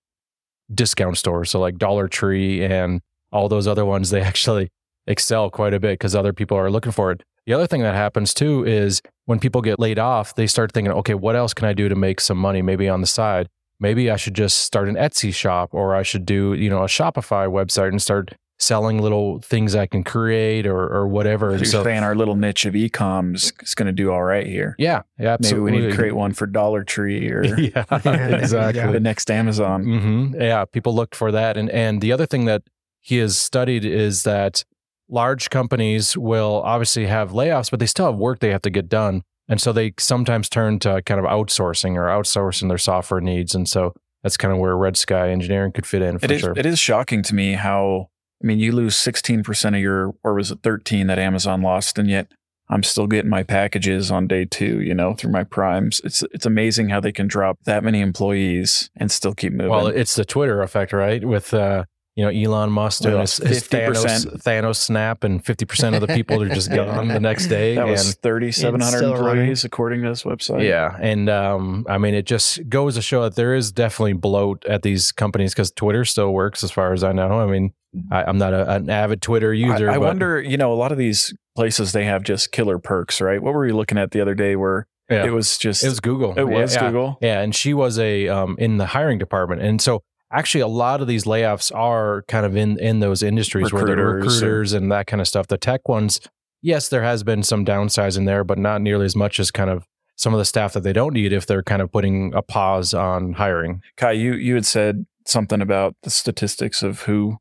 discount 0.73 1.17
stores. 1.17 1.49
So 1.49 1.59
like 1.59 1.77
Dollar 1.77 2.07
Tree 2.07 2.63
and 2.63 3.01
all 3.31 3.49
those 3.49 3.67
other 3.67 3.85
ones, 3.85 4.09
they 4.09 4.21
actually 4.31 4.69
excel 5.07 5.49
quite 5.49 5.73
a 5.73 5.79
bit 5.79 5.93
because 5.93 6.15
other 6.15 6.33
people 6.33 6.57
are 6.57 6.69
looking 6.69 6.91
for 6.91 7.11
it. 7.11 7.23
The 7.47 7.53
other 7.53 7.65
thing 7.65 7.81
that 7.81 7.95
happens 7.95 8.33
too 8.33 8.65
is 8.65 9.01
when 9.25 9.39
people 9.39 9.61
get 9.61 9.79
laid 9.79 9.97
off, 9.97 10.35
they 10.35 10.47
start 10.47 10.73
thinking, 10.73 10.91
okay, 10.91 11.13
what 11.13 11.37
else 11.37 11.53
can 11.53 11.65
I 11.65 11.71
do 11.71 11.87
to 11.87 11.95
make 11.95 12.19
some 12.19 12.37
money 12.37 12.61
maybe 12.61 12.89
on 12.89 12.99
the 12.99 13.07
side? 13.07 13.47
Maybe 13.79 14.11
I 14.11 14.17
should 14.17 14.33
just 14.33 14.57
start 14.57 14.89
an 14.89 14.95
Etsy 14.95 15.33
shop 15.33 15.73
or 15.73 15.95
I 15.95 16.03
should 16.03 16.25
do, 16.25 16.53
you 16.53 16.69
know, 16.69 16.83
a 16.83 16.87
Shopify 16.87 17.47
website 17.47 17.89
and 17.89 18.01
start 18.01 18.35
selling 18.59 19.01
little 19.01 19.39
things 19.39 19.75
I 19.75 19.85
can 19.85 20.03
create 20.03 20.67
or 20.67 20.93
or 20.93 21.07
whatever. 21.07 21.55
You're 21.55 21.63
so 21.63 21.83
saying 21.83 22.03
our 22.03 22.15
little 22.15 22.35
niche 22.35 22.65
of 22.65 22.75
e-coms 22.75 23.53
is 23.61 23.75
going 23.75 23.85
to 23.85 23.93
do 23.93 24.11
all 24.11 24.23
right 24.23 24.45
here. 24.45 24.75
yeah, 24.77 25.03
yeah, 25.17 25.37
Maybe 25.39 25.59
we 25.59 25.71
need 25.71 25.89
to 25.89 25.95
create 25.95 26.15
one 26.15 26.33
for 26.33 26.47
Dollar 26.47 26.83
Tree 26.83 27.29
or 27.29 27.45
yeah, 27.59 27.85
exactly. 28.03 28.91
the 28.91 28.99
next 28.99 29.31
Amazon. 29.31 29.83
hmm 29.83 30.35
Yeah, 30.35 30.65
people 30.65 30.93
looked 30.93 31.15
for 31.15 31.31
that, 31.31 31.55
and 31.55 31.69
and 31.69 32.01
the 32.01 32.11
other 32.11 32.25
thing 32.25 32.43
that 32.45 32.63
he 32.99 33.19
has 33.19 33.37
studied 33.37 33.85
is 33.85 34.23
that 34.23 34.65
large 35.09 35.49
companies 35.49 36.17
will 36.17 36.61
obviously 36.63 37.07
have 37.07 37.31
layoffs, 37.31 37.71
but 37.71 37.79
they 37.79 37.85
still 37.85 38.07
have 38.07 38.15
work 38.15 38.39
they 38.39 38.51
have 38.51 38.61
to 38.63 38.69
get 38.69 38.89
done, 38.89 39.23
and 39.47 39.61
so 39.61 39.71
they 39.71 39.93
sometimes 39.97 40.49
turn 40.49 40.79
to 40.79 41.01
kind 41.03 41.19
of 41.19 41.25
outsourcing 41.25 41.95
or 41.95 42.05
outsourcing 42.05 42.69
their 42.69 42.77
software 42.77 43.21
needs, 43.21 43.55
and 43.55 43.67
so 43.67 43.93
that's 44.23 44.37
kind 44.37 44.53
of 44.53 44.59
where 44.59 44.75
Red 44.75 44.97
Sky 44.97 45.29
Engineering 45.29 45.71
could 45.71 45.85
fit 45.85 46.01
in 46.01 46.19
for 46.19 46.25
It 46.25 46.31
is 46.31 46.41
sure. 46.41 46.53
it 46.55 46.65
is 46.65 46.79
shocking 46.79 47.21
to 47.23 47.35
me 47.35 47.53
how 47.53 48.09
I 48.43 48.47
mean 48.47 48.59
you 48.59 48.71
lose 48.71 48.95
16% 48.95 49.75
of 49.75 49.81
your 49.81 50.13
or 50.23 50.33
was 50.33 50.51
it 50.51 50.59
13 50.63 51.07
that 51.07 51.19
Amazon 51.19 51.61
lost 51.61 51.97
and 51.97 52.09
yet 52.09 52.31
I'm 52.69 52.83
still 52.83 53.07
getting 53.07 53.29
my 53.29 53.43
packages 53.43 54.11
on 54.11 54.27
day 54.27 54.43
2, 54.43 54.81
you 54.81 54.93
know, 54.93 55.13
through 55.13 55.31
my 55.31 55.43
primes. 55.43 56.01
It's 56.03 56.23
it's 56.33 56.45
amazing 56.45 56.89
how 56.89 56.99
they 56.99 57.13
can 57.13 57.27
drop 57.27 57.59
that 57.63 57.83
many 57.83 58.01
employees 58.01 58.89
and 58.97 59.09
still 59.11 59.33
keep 59.33 59.53
moving. 59.53 59.71
Well, 59.71 59.87
it's 59.87 60.15
the 60.15 60.25
Twitter 60.25 60.61
effect, 60.61 60.91
right? 60.91 61.23
With 61.23 61.53
uh, 61.53 61.85
you 62.17 62.25
know 62.25 62.29
Elon 62.31 62.71
Musk 62.71 63.03
doing 63.03 63.21
his, 63.21 63.37
his 63.37 63.63
Thanos, 63.67 64.25
Thanos 64.43 64.75
snap, 64.77 65.23
and 65.23 65.45
fifty 65.45 65.63
percent 65.65 65.95
of 65.95 66.01
the 66.01 66.07
people 66.07 66.41
are 66.41 66.49
just 66.49 66.71
gone 66.73 67.07
the 67.07 67.19
next 67.19 67.47
day. 67.47 67.75
that 67.75 67.87
was 67.87 68.15
3700 68.15 68.97
still 68.97 69.13
running. 69.13 69.27
employees 69.41 69.63
according 69.63 70.01
to 70.01 70.09
this 70.09 70.23
website. 70.23 70.67
Yeah, 70.67 70.97
and 70.99 71.29
um, 71.29 71.85
I 71.87 71.97
mean, 71.99 72.15
it 72.15 72.25
just 72.25 72.67
goes 72.67 72.95
to 72.95 73.01
show 73.01 73.21
that 73.23 73.35
there 73.35 73.53
is 73.53 73.71
definitely 73.71 74.13
bloat 74.13 74.65
at 74.65 74.81
these 74.81 75.11
companies 75.11 75.53
because 75.53 75.71
Twitter 75.71 76.03
still 76.03 76.33
works, 76.33 76.63
as 76.63 76.71
far 76.71 76.91
as 76.91 77.03
I 77.03 77.11
know. 77.11 77.39
I 77.39 77.45
mean, 77.45 77.71
I, 78.11 78.23
I'm 78.23 78.37
not 78.39 78.53
a, 78.53 78.69
an 78.71 78.89
avid 78.89 79.21
Twitter 79.21 79.53
user. 79.53 79.89
I, 79.89 79.93
I 79.93 79.97
but- 79.99 80.05
wonder, 80.07 80.41
you 80.41 80.57
know, 80.57 80.73
a 80.73 80.75
lot 80.75 80.91
of 80.91 80.97
these 80.97 81.33
places 81.55 81.91
they 81.91 82.05
have 82.05 82.23
just 82.23 82.51
killer 82.51 82.79
perks, 82.79 83.21
right? 83.21 83.41
What 83.41 83.53
were 83.53 83.61
we 83.61 83.71
looking 83.71 83.97
at 83.99 84.09
the 84.11 84.21
other 84.21 84.33
day 84.35 84.55
where 84.55 84.87
Yeah. 85.09 85.25
it 85.25 85.31
was 85.31 85.57
just 85.57 85.83
It 85.83 85.89
was 85.89 85.99
Google. 85.99 86.33
it 86.37 86.43
was 86.47 86.73
yeah, 86.75 86.81
Google? 86.81 87.17
Yeah, 87.21 87.41
and 87.41 87.55
she 87.55 87.73
was 87.75 87.97
a 87.99 88.27
um, 88.27 88.55
in 88.59 88.77
the 88.77 88.87
hiring 88.87 89.17
department, 89.19 89.61
and 89.61 89.79
so 89.79 90.01
actually 90.31 90.61
a 90.61 90.67
lot 90.67 91.01
of 91.01 91.07
these 91.07 91.23
layoffs 91.25 91.73
are 91.73 92.23
kind 92.27 92.45
of 92.45 92.55
in 92.55 92.79
in 92.79 92.99
those 92.99 93.23
industries 93.23 93.71
where 93.71 93.85
they're 93.85 93.95
Recruiters 93.95 94.35
recruiters 94.41 94.73
and 94.73 94.91
that 94.91 95.07
kind 95.07 95.21
of 95.21 95.27
stuff. 95.27 95.47
The 95.47 95.57
tech 95.57 95.87
ones, 95.87 96.19
yes, 96.61 96.89
there 96.89 97.03
has 97.03 97.23
been 97.23 97.43
some 97.43 97.65
downsizing 97.65 98.25
there, 98.25 98.43
but 98.43 98.57
not 98.57 98.81
nearly 98.81 99.05
as 99.05 99.15
much 99.15 99.39
as 99.39 99.51
kind 99.51 99.69
of 99.69 99.85
some 100.15 100.33
of 100.33 100.39
the 100.39 100.45
staff 100.45 100.73
that 100.73 100.81
they 100.83 100.93
don't 100.93 101.13
need 101.13 101.31
if 101.31 101.45
they're 101.45 101.63
kind 101.63 101.81
of 101.81 101.91
putting 101.91 102.33
a 102.33 102.41
pause 102.41 102.93
on 102.93 103.33
hiring. 103.33 103.81
Kai, 103.97 104.13
you 104.13 104.33
you 104.33 104.55
had 104.55 104.65
said 104.65 105.05
something 105.25 105.61
about 105.61 105.95
the 106.03 106.09
statistics 106.09 106.81
of 106.83 107.01
who 107.01 107.37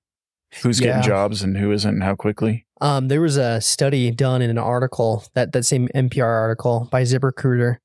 who's 0.62 0.80
Yeah. 0.80 0.88
getting 0.88 1.02
jobs 1.02 1.42
and 1.42 1.56
who 1.56 1.72
isn't 1.72 1.94
and 1.94 2.02
how 2.02 2.14
quickly. 2.14 2.66
Um, 2.80 3.08
there 3.08 3.20
was 3.20 3.36
a 3.36 3.60
study 3.60 4.10
done 4.10 4.42
in 4.42 4.50
an 4.50 4.58
article 4.58 5.24
that 5.34 5.52
that 5.52 5.64
same 5.64 5.88
NPR 5.94 6.24
article 6.26 6.88
by 6.92 7.02
ZipRecruiter. 7.02 7.76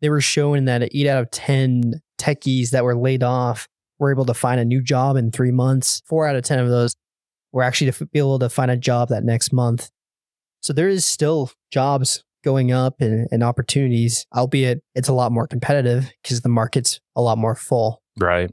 They 0.00 0.10
were 0.10 0.20
showing 0.20 0.64
that 0.64 0.82
eight 0.94 1.06
out 1.06 1.22
of 1.22 1.30
ten 1.30 2.00
techies 2.18 2.70
that 2.70 2.84
were 2.84 2.96
laid 2.96 3.22
off 3.22 3.68
were 4.00 4.10
able 4.10 4.24
to 4.24 4.34
find 4.34 4.58
a 4.58 4.64
new 4.64 4.82
job 4.82 5.16
in 5.16 5.30
three 5.30 5.52
months. 5.52 6.02
Four 6.06 6.26
out 6.26 6.34
of 6.34 6.42
ten 6.42 6.58
of 6.58 6.68
those 6.68 6.96
were 7.52 7.62
actually 7.62 7.92
to 7.92 8.06
be 8.06 8.18
able 8.18 8.40
to 8.40 8.48
find 8.48 8.70
a 8.70 8.76
job 8.76 9.10
that 9.10 9.22
next 9.22 9.52
month. 9.52 9.90
So 10.62 10.72
there 10.72 10.88
is 10.88 11.06
still 11.06 11.52
jobs 11.70 12.24
going 12.42 12.72
up 12.72 13.00
and, 13.00 13.28
and 13.30 13.42
opportunities, 13.42 14.26
albeit 14.34 14.82
it's 14.94 15.08
a 15.08 15.12
lot 15.12 15.30
more 15.30 15.46
competitive 15.46 16.10
because 16.22 16.40
the 16.40 16.48
market's 16.48 17.00
a 17.14 17.22
lot 17.22 17.38
more 17.38 17.54
full. 17.54 18.02
Right. 18.18 18.50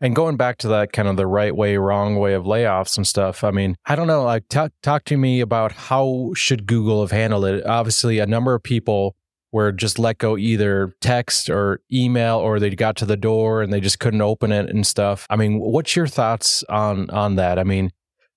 And 0.00 0.16
going 0.16 0.36
back 0.36 0.56
to 0.58 0.68
that 0.68 0.92
kind 0.92 1.08
of 1.08 1.16
the 1.16 1.26
right 1.26 1.54
way, 1.54 1.76
wrong 1.76 2.16
way 2.16 2.32
of 2.32 2.44
layoffs 2.44 2.96
and 2.96 3.06
stuff. 3.06 3.44
I 3.44 3.50
mean, 3.50 3.76
I 3.84 3.96
don't 3.96 4.06
know. 4.06 4.24
Like, 4.24 4.48
talk 4.48 4.72
talk 4.82 5.04
to 5.04 5.18
me 5.18 5.40
about 5.40 5.72
how 5.72 6.32
should 6.34 6.66
Google 6.66 7.02
have 7.02 7.10
handled 7.10 7.44
it? 7.44 7.66
Obviously, 7.66 8.18
a 8.18 8.26
number 8.26 8.54
of 8.54 8.62
people 8.62 9.14
were 9.52 9.72
just 9.72 9.98
let 9.98 10.18
go 10.18 10.36
either 10.36 10.94
text 11.00 11.50
or 11.50 11.80
email, 11.92 12.38
or 12.38 12.60
they 12.60 12.70
got 12.70 12.96
to 12.96 13.06
the 13.06 13.16
door 13.16 13.62
and 13.62 13.72
they 13.72 13.80
just 13.80 13.98
couldn't 13.98 14.22
open 14.22 14.52
it 14.52 14.70
and 14.70 14.86
stuff. 14.86 15.26
I 15.30 15.36
mean, 15.36 15.58
what's 15.58 15.96
your 15.96 16.06
thoughts 16.06 16.62
on 16.68 17.10
on 17.10 17.36
that? 17.36 17.58
I 17.58 17.64
mean, 17.64 17.90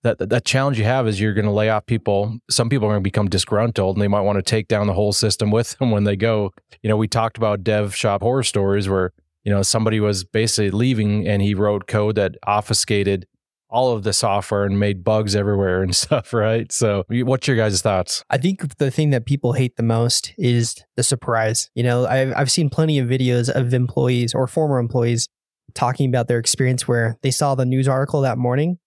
that 0.04 0.30
that 0.30 0.46
challenge 0.46 0.78
you 0.78 0.86
have 0.86 1.08
is 1.08 1.20
you're 1.20 1.34
going 1.34 1.46
to 1.46 1.52
lay 1.52 1.70
off 1.70 1.86
people. 1.86 2.38
Some 2.50 2.70
people 2.70 2.88
are 2.88 2.92
going 2.92 3.02
to 3.02 3.10
become 3.10 3.30
disgruntled 3.30 3.96
and 3.96 4.02
they 4.02 4.08
might 4.08 4.22
want 4.22 4.38
to 4.38 4.44
take 4.44 4.68
down 4.68 4.88
the 4.88 4.94
whole 4.94 5.14
system 5.14 5.50
with 5.50 5.78
them 5.78 5.92
when 5.92 6.04
they 6.04 6.16
go. 6.16 6.52
You 6.82 6.90
know, 6.90 6.98
we 6.98 7.08
talked 7.08 7.38
about 7.38 7.64
dev 7.64 7.96
shop 7.96 8.22
horror 8.22 8.44
stories 8.44 8.90
where 8.90 9.12
you 9.44 9.52
know 9.52 9.62
somebody 9.62 10.00
was 10.00 10.24
basically 10.24 10.72
leaving 10.72 11.28
and 11.28 11.42
he 11.42 11.54
wrote 11.54 11.88
code 11.88 12.16
that 12.16 12.36
obfuscated 12.46 13.26
all 13.74 13.92
of 13.92 14.04
the 14.04 14.14
software 14.14 14.64
and 14.64 14.80
made 14.80 15.04
bugs 15.04 15.36
everywhere 15.36 15.82
and 15.82 15.96
stuff 16.04 16.34
right 16.34 16.72
so 16.72 17.04
what's 17.10 17.48
your 17.48 17.58
guys 17.58 17.82
thoughts 17.82 18.24
I 18.30 18.38
think 18.38 18.78
the 18.78 18.92
thing 18.92 19.12
that 19.12 19.26
people 19.26 19.54
hate 19.54 19.76
the 19.76 19.84
most 19.84 20.34
is 20.38 20.84
the 20.96 21.04
surprise. 21.04 21.70
You 21.76 21.84
know, 21.84 22.06
I've, 22.06 22.34
I've 22.36 22.52
seen 22.52 22.70
plenty 22.70 23.00
of 23.00 23.08
videos 23.08 23.50
of 23.50 23.74
employees 23.74 24.34
or 24.34 24.48
former 24.48 24.80
employees 24.80 25.28
talking 25.74 26.10
about 26.10 26.28
their 26.28 26.40
experience 26.40 26.88
where 26.88 27.18
they 27.22 27.32
saw 27.32 27.56
the 27.56 27.66
news 27.66 27.88
article 27.88 28.22
that 28.22 28.38
morning, 28.38 28.80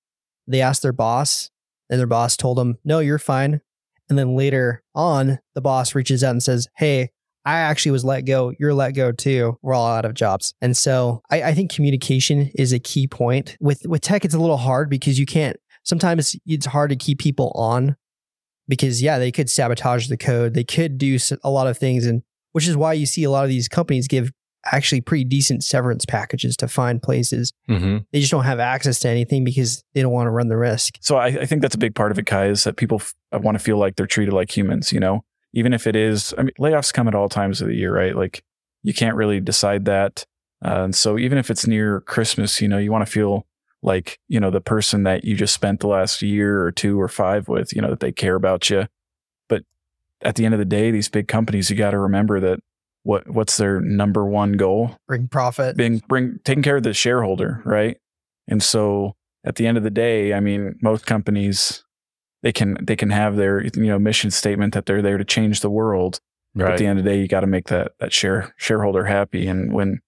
they 0.47 0.61
asked 0.61 0.83
their 0.83 0.93
boss, 0.93 1.51
and 1.89 1.99
their 1.99 2.07
boss 2.07 2.37
told 2.37 2.59
them, 2.59 2.79
No, 2.85 2.99
you're 2.99 3.19
fine. 3.19 3.61
And 4.09 4.19
then 4.19 4.37
later 4.37 4.83
on, 4.95 5.39
the 5.55 5.61
boss 5.61 5.95
reaches 5.95 6.23
out 6.23 6.31
and 6.31 6.43
says, 6.43 6.69
Hey, 6.77 7.11
I 7.47 7.61
actually 7.61 7.93
was 7.93 8.05
let 8.05 8.23
go. 8.23 8.53
You're 8.59 8.75
let 8.75 8.91
go 8.91 9.13
too. 9.13 9.57
We're 9.63 9.73
all 9.73 9.87
out 9.87 10.05
of 10.05 10.15
jobs. 10.15 10.53
And 10.61 10.77
so 10.77 11.23
I, 11.31 11.43
I 11.45 11.55
think 11.55 11.73
communication 11.73 12.51
is 12.57 12.73
a 12.73 12.79
key 12.79 13.07
point. 13.07 13.57
With 13.61 13.83
with 13.87 14.03
tech, 14.03 14.25
it's 14.25 14.35
a 14.35 14.39
little 14.39 14.57
hard 14.59 14.91
because 14.91 15.19
you 15.19 15.27
can't 15.27 15.57
sometimes 15.87 16.37
it's 16.45 16.67
hard 16.67 16.91
to 16.91 16.97
keep 16.97 17.19
people 17.19 17.53
on 17.55 17.97
because 18.69 19.01
yeah, 19.01 19.19
they 19.19 19.33
could 19.33 19.49
sabotage 19.49 20.09
the 20.09 20.17
code. 20.17 20.55
They 20.55 20.65
could 20.65 20.99
do 20.99 21.19
a 21.43 21.51
lot 21.51 21.69
of 21.69 21.79
things, 21.79 22.05
and 22.05 22.23
which 22.53 22.69
is 22.69 22.77
why 22.77 22.93
you 22.93 23.07
see 23.07 23.25
a 23.25 23.31
lot 23.31 23.45
of 23.45 23.49
these 23.49 23.69
companies 23.69 24.09
give 24.09 24.33
actually 24.73 25.01
pretty 25.01 25.25
decent 25.25 25.63
severance 25.63 26.05
packages 26.05 26.57
to 26.57 26.67
find 26.67 27.01
places. 27.01 27.53
mm-hmm. 27.69 27.99
They 28.13 28.19
just 28.19 28.33
don't 28.33 28.45
have 28.45 28.59
access 28.59 28.99
to 29.01 29.09
anything 29.09 29.45
because 29.45 29.85
they 29.95 30.03
don't 30.03 30.13
want 30.13 30.27
to 30.27 30.33
run 30.33 30.49
the 30.49 30.57
risk. 30.57 30.97
So 31.01 31.17
I, 31.17 31.27
I 31.27 31.47
think 31.47 31.63
that's 31.63 31.77
a 31.77 31.79
big 31.79 31.95
part 31.95 32.11
of 32.11 32.19
it, 32.19 32.27
Kai, 32.27 32.47
is 32.49 32.65
that 32.65 32.77
people 32.77 32.97
f- 33.01 33.15
want 33.33 33.57
to 33.57 33.63
feel 33.63 33.79
like 33.79 33.95
they're 33.95 34.09
treated 34.09 34.35
like 34.35 34.57
humans, 34.57 34.93
you 34.93 34.99
know, 34.99 35.23
even 35.57 35.73
if 35.73 35.87
it 35.87 35.97
is, 35.97 36.35
I 36.37 36.43
mean, 36.43 36.53
layoffs 36.61 36.93
come 36.93 37.09
at 37.09 37.15
all 37.15 37.31
times 37.31 37.63
of 37.63 37.69
the 37.69 37.75
year, 37.75 37.93
right? 37.93 38.15
Like 38.15 38.45
you 38.83 38.93
can't 38.93 39.17
really 39.17 39.41
decide 39.41 39.87
that. 39.87 40.27
Uh, 40.63 40.85
and 40.85 40.95
so 40.95 41.19
even 41.19 41.39
if 41.39 41.51
it's 41.51 41.67
near 41.67 42.03
Christmas, 42.03 42.61
you 42.61 42.69
know, 42.69 42.77
you 42.77 42.93
want 42.93 43.07
to 43.07 43.11
feel 43.11 43.47
like, 43.83 44.21
you 44.29 44.39
know, 44.39 44.51
the 44.51 44.61
person 44.61 45.05
that 45.05 45.25
you 45.25 45.35
just 45.35 45.55
spent 45.55 45.81
the 45.81 45.87
last 45.87 46.21
year 46.21 46.63
or 46.63 46.71
two 46.71 47.01
or 47.01 47.09
five 47.09 47.49
with, 47.49 47.75
you 47.75 47.81
know, 47.81 47.89
that 47.89 48.01
they 48.01 48.13
care 48.13 48.35
about 48.35 48.69
you. 48.69 48.87
But 49.49 49.63
at 50.21 50.35
the 50.35 50.45
end 50.45 50.53
of 50.53 50.59
the 50.59 50.67
day, 50.67 50.91
these 50.91 51.09
big 51.09 51.27
companies, 51.27 51.71
you 51.71 51.77
got 51.77 51.93
to 51.93 51.99
remember 51.99 52.39
that 52.39 52.61
what, 53.05 53.27
what's 53.27 53.57
their 53.57 53.81
number 53.81 54.27
one 54.27 54.59
goal? 54.59 54.99
Bring 55.09 55.27
profit. 55.27 55.75
being 55.75 56.03
bring 56.07 56.39
taking 56.45 56.63
care 56.63 56.77
of 56.77 56.83
the 56.83 56.93
shareholder, 56.93 57.63
right? 57.65 57.97
And 58.47 58.63
so 58.63 59.17
at 59.43 59.55
the 59.55 59.67
end 59.67 59.79
of 59.79 59.85
the 59.85 59.91
day, 59.91 60.35
I 60.35 60.41
mean, 60.41 60.79
most 60.83 61.07
companies 61.07 61.83
they 62.47 62.53
can 62.53 62.79
they 62.81 62.95
can 62.95 63.11
have 63.11 63.35
their 63.35 63.65
you 63.65 63.73
know 63.75 63.99
mission 63.99 64.31
statement 64.31 64.73
that 64.75 64.87
they're 64.87 65.03
there 65.03 65.19
to 65.19 65.25
change 65.25 65.63
the 65.63 65.71
world. 65.71 66.21
But 66.55 66.71
at 66.71 66.79
the 66.79 66.87
end 66.87 67.01
of 67.01 67.05
the 67.05 67.11
day, 67.11 67.21
you 67.21 67.27
got 67.27 67.41
to 67.41 67.49
make 67.49 67.67
that 67.67 67.93
that 67.99 68.13
share 68.13 68.55
shareholder 68.57 69.07
happy. 69.07 69.49
And 69.49 69.73
when 69.73 69.99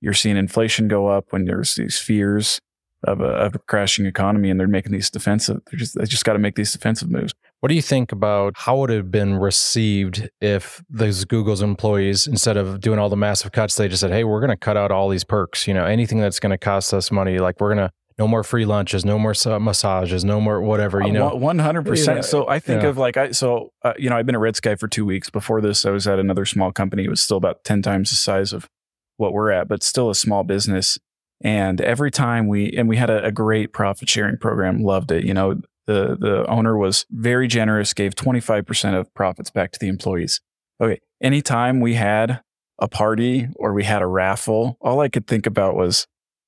you're 0.00 0.12
seeing 0.12 0.36
inflation 0.36 0.88
go 0.88 1.06
up, 1.06 1.26
when 1.30 1.44
there's 1.44 1.76
these 1.76 1.96
fears 2.00 2.58
of 3.04 3.20
a, 3.20 3.26
of 3.26 3.54
a 3.54 3.60
crashing 3.60 4.06
economy, 4.06 4.50
and 4.50 4.58
they're 4.58 4.66
making 4.66 4.90
these 4.90 5.08
defensive, 5.08 5.60
they 5.70 5.76
just 5.76 5.96
they 5.96 6.04
just 6.04 6.24
got 6.24 6.32
to 6.32 6.40
make 6.40 6.56
these 6.56 6.72
defensive 6.72 7.10
moves. 7.10 7.32
what 7.60 7.68
do 7.68 7.76
you 7.76 7.82
think 7.82 8.10
about 8.10 8.54
how 8.56 8.76
would 8.78 8.90
it 8.90 8.96
have 8.96 9.12
been 9.12 9.36
received 9.36 10.28
if 10.40 10.82
those 10.90 11.24
google's 11.24 11.62
employees 11.62 12.26
instead 12.26 12.56
of 12.56 12.80
doing 12.80 12.98
all 12.98 13.08
the 13.08 13.16
massive 13.16 13.52
cuts 13.52 13.76
they 13.76 13.88
just 13.88 14.00
said 14.00 14.10
hey 14.10 14.24
we're 14.24 14.40
going 14.40 14.50
to 14.50 14.56
cut 14.56 14.76
out 14.76 14.90
all 14.90 15.08
these 15.08 15.24
perks 15.24 15.68
you 15.68 15.72
know 15.72 15.84
anything 15.84 16.18
that's 16.18 16.40
going 16.40 16.50
to 16.50 16.58
cost 16.58 16.92
us 16.92 17.10
money 17.10 17.38
like 17.38 17.60
we're 17.60 17.74
going 17.74 17.86
to 17.86 17.92
no 18.18 18.28
more 18.28 18.42
free 18.44 18.64
lunches 18.64 19.04
no 19.04 19.18
more 19.18 19.34
massages 19.60 20.24
no 20.24 20.40
more 20.40 20.60
whatever 20.60 21.02
you 21.02 21.12
know 21.12 21.34
one 21.34 21.58
hundred 21.58 21.84
Yeah. 21.86 21.90
percent. 21.90 22.24
So 22.24 22.48
I 22.48 22.58
think 22.60 22.82
Yeah. 22.82 22.88
of 22.88 22.98
like 22.98 23.16
I 23.16 23.30
so 23.32 23.72
uh, 23.82 23.92
you 23.98 24.08
know 24.10 24.16
I've 24.16 24.26
been 24.26 24.34
a 24.34 24.38
Red 24.40 24.56
Sky 24.56 24.74
for 24.76 24.88
two 24.88 25.04
weeks. 25.04 25.30
Before 25.30 25.60
this, 25.60 25.84
I 25.84 25.90
was 25.90 26.06
at 26.06 26.18
another 26.18 26.44
small 26.44 26.72
company. 26.72 27.04
It 27.04 27.10
was 27.10 27.20
still 27.20 27.36
about 27.36 27.64
ten 27.64 27.82
times 27.82 28.10
the 28.10 28.16
size 28.16 28.52
of 28.52 28.68
what 29.16 29.32
we're 29.32 29.50
at, 29.50 29.68
but 29.68 29.82
still 29.82 30.10
a 30.10 30.14
small 30.14 30.42
business. 30.44 30.98
And 31.42 31.80
every 31.80 32.10
time 32.10 32.46
we 32.48 32.70
and 32.72 32.88
we 32.88 32.96
had 32.96 33.10
a, 33.10 33.24
a 33.24 33.32
great 33.32 33.72
profit 33.72 34.08
sharing 34.08 34.38
program. 34.38 34.82
Loved 34.82 35.10
it. 35.10 35.24
You 35.24 35.34
know 35.34 35.60
the 35.86 36.16
the 36.18 36.46
owner 36.48 36.76
was 36.78 37.04
very 37.10 37.48
generous. 37.48 37.92
Gave 37.92 38.14
twenty 38.14 38.40
five 38.40 38.64
percent 38.64 38.96
of 38.96 39.12
profits 39.14 39.50
back 39.50 39.72
to 39.72 39.78
the 39.78 39.88
employees. 39.88 40.40
Okay. 40.80 41.00
Anytime 41.22 41.80
we 41.80 41.94
had 41.94 42.40
a 42.78 42.88
party 42.88 43.48
or 43.56 43.72
we 43.72 43.84
had 43.84 44.02
a 44.02 44.06
raffle, 44.06 44.76
all 44.80 45.00
I 45.00 45.08
could 45.08 45.26
think 45.26 45.46
about 45.46 45.74
was 45.76 46.06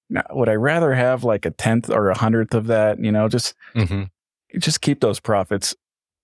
Now, 0.08 0.22
would 0.30 0.48
I 0.48 0.54
rather 0.54 0.94
have 0.94 1.24
like 1.24 1.46
a 1.46 1.50
tenth 1.50 1.90
or 1.90 2.10
a 2.10 2.18
hundredth 2.18 2.54
of 2.54 2.66
that? 2.68 3.02
You 3.02 3.12
know, 3.12 3.28
just 3.28 3.54
hmm 3.74 4.04
just 4.58 4.80
keep 4.80 5.00
those 5.00 5.20
profits. 5.20 5.74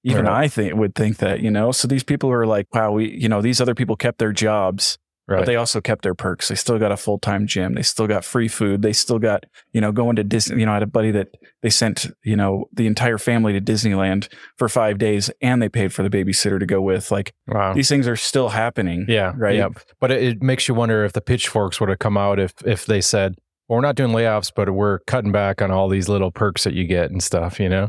Even 0.05 0.25
Right. 0.25 0.45
I 0.45 0.49
think 0.49 0.75
would 0.75 0.95
think 0.95 1.19
that, 1.19 1.41
you 1.41 1.51
know. 1.51 1.71
So 1.71 1.87
these 1.87 2.03
people 2.03 2.31
are 2.31 2.47
like, 2.47 2.67
wow, 2.75 2.93
we, 2.93 3.11
you 3.11 3.29
know, 3.29 3.41
these 3.43 3.61
other 3.61 3.75
people 3.75 3.95
kept 3.95 4.19
their 4.19 4.33
jobs, 4.33 4.99
Right. 5.29 5.39
but 5.39 5.47
they 5.47 5.55
also 5.55 5.81
kept 5.81 6.03
their 6.03 6.15
perks. 6.15 6.49
They 6.49 6.57
still 6.57 6.79
got 6.79 6.91
a 6.91 6.97
full 6.97 7.19
time 7.19 7.47
gym. 7.47 7.75
They 7.75 7.83
still 7.83 8.09
got 8.09 8.25
free 8.25 8.49
food. 8.49 8.83
They 8.83 8.93
still 8.93 9.21
got, 9.21 9.45
you 9.73 9.81
know, 9.81 9.93
going 9.93 10.17
to 10.17 10.25
Disney. 10.25 10.59
You 10.61 10.67
know, 10.67 10.73
I 10.73 10.77
had 10.77 10.83
a 10.83 10.89
buddy 10.89 11.12
that 11.12 11.29
they 11.62 11.71
sent, 11.71 12.07
you 12.25 12.35
know, 12.35 12.69
the 12.73 12.87
entire 12.89 13.19
family 13.19 13.53
to 13.53 13.61
Disneyland 13.61 14.29
for 14.57 14.69
five 14.69 14.99
days, 14.99 15.31
and 15.41 15.62
they 15.62 15.69
paid 15.69 15.93
for 15.93 16.03
the 16.03 16.11
babysitter 16.11 16.59
to 16.59 16.67
go 16.67 16.81
with. 16.81 17.12
Like 17.12 17.33
wow. 17.47 17.73
these 17.73 17.89
things 17.89 18.09
are 18.09 18.17
still 18.17 18.49
happening. 18.49 19.05
Yeah. 19.09 19.33
Right. 19.37 19.57
Yep. 19.57 19.79
But 20.01 20.11
it, 20.11 20.23
it 20.23 20.43
makes 20.43 20.67
you 20.67 20.75
wonder 20.75 21.05
if 21.05 21.12
the 21.12 21.21
pitchforks 21.21 21.79
would 21.81 21.91
have 21.91 22.01
come 22.01 22.17
out 22.17 22.41
if 22.41 22.55
if 22.65 22.87
they 22.87 23.01
said, 23.01 23.37
well, 23.69 23.76
we're 23.76 23.83
not 23.83 23.97
doing 23.97 24.12
layoffs, 24.12 24.50
but 24.54 24.71
we're 24.71 24.99
cutting 25.00 25.33
back 25.33 25.62
on 25.62 25.71
all 25.71 25.88
these 25.88 26.09
little 26.09 26.31
perks 26.31 26.64
that 26.64 26.75
you 26.75 26.85
get 26.85 27.11
and 27.11 27.23
stuff, 27.23 27.59
you 27.61 27.69
know? 27.69 27.88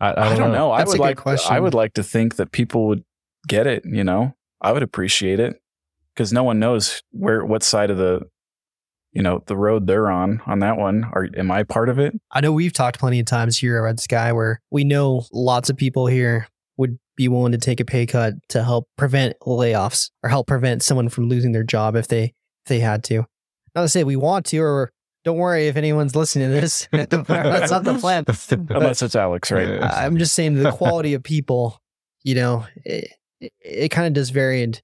I, 0.00 0.10
I 0.10 0.36
don't, 0.36 0.52
know. 0.52 0.70
I 0.70 0.78
That's 0.78 0.90
a 0.90 0.92
would 0.92 0.98
good 0.98 1.02
like. 1.02 1.16
question. 1.16 1.52
I 1.52 1.60
would 1.60 1.74
like 1.74 1.94
to 1.94 2.04
think 2.04 2.36
that 2.36 2.52
people 2.52 2.86
would 2.86 3.04
get 3.48 3.66
it. 3.66 3.84
You 3.84 4.04
know, 4.04 4.34
I 4.60 4.70
would 4.72 4.84
appreciate 4.84 5.40
it 5.40 5.60
because 6.14 6.32
no 6.32 6.44
one 6.44 6.60
knows 6.60 7.02
where, 7.10 7.44
what 7.44 7.64
side 7.64 7.90
of 7.90 7.96
the, 7.96 8.22
you 9.12 9.22
know, 9.22 9.42
the 9.46 9.56
road 9.56 9.88
they're 9.88 10.10
on. 10.10 10.40
On 10.46 10.60
that 10.60 10.76
one, 10.76 11.04
are 11.12 11.26
am 11.36 11.50
I 11.50 11.64
part 11.64 11.88
of 11.88 11.98
it? 11.98 12.14
I 12.30 12.40
know 12.40 12.52
we've 12.52 12.72
talked 12.72 13.00
plenty 13.00 13.18
of 13.18 13.26
times 13.26 13.58
here 13.58 13.76
at 13.78 13.80
Red 13.80 13.98
Sky 13.98 14.32
where 14.32 14.60
we 14.70 14.84
know 14.84 15.24
lots 15.32 15.68
of 15.68 15.76
people 15.76 16.06
here 16.06 16.46
would 16.76 16.98
be 17.16 17.26
willing 17.26 17.52
to 17.52 17.58
take 17.58 17.80
a 17.80 17.84
pay 17.84 18.06
cut 18.06 18.34
to 18.50 18.62
help 18.62 18.86
prevent 18.96 19.34
layoffs 19.40 20.10
or 20.22 20.30
help 20.30 20.46
prevent 20.46 20.84
someone 20.84 21.08
from 21.08 21.28
losing 21.28 21.50
their 21.50 21.64
job 21.64 21.96
if 21.96 22.06
they 22.06 22.24
if 22.24 22.68
they 22.68 22.78
had 22.78 23.02
to. 23.04 23.24
Not 23.74 23.82
to 23.82 23.88
say 23.88 24.04
we 24.04 24.14
want 24.14 24.46
to 24.46 24.58
or 24.58 24.92
don't 25.28 25.36
worry 25.36 25.68
if 25.68 25.76
anyone's 25.76 26.16
listening 26.16 26.48
to 26.48 26.60
this. 26.60 26.88
That's 26.92 27.12
not 27.70 27.84
the 27.84 27.98
plan. 28.00 28.24
Unless 28.70 29.02
it's 29.02 29.14
Alex, 29.14 29.50
right? 29.52 29.68
Yeah. 29.68 29.86
I'm 29.92 30.16
just 30.16 30.34
saying 30.34 30.54
the 30.54 30.70
quality 30.80 31.12
of 31.14 31.22
people, 31.22 31.80
you 32.22 32.34
know, 32.34 32.64
it, 32.84 33.12
it, 33.40 33.52
it 33.60 33.88
kind 33.90 34.06
of 34.06 34.14
does 34.14 34.30
vary. 34.30 34.62
And 34.62 34.80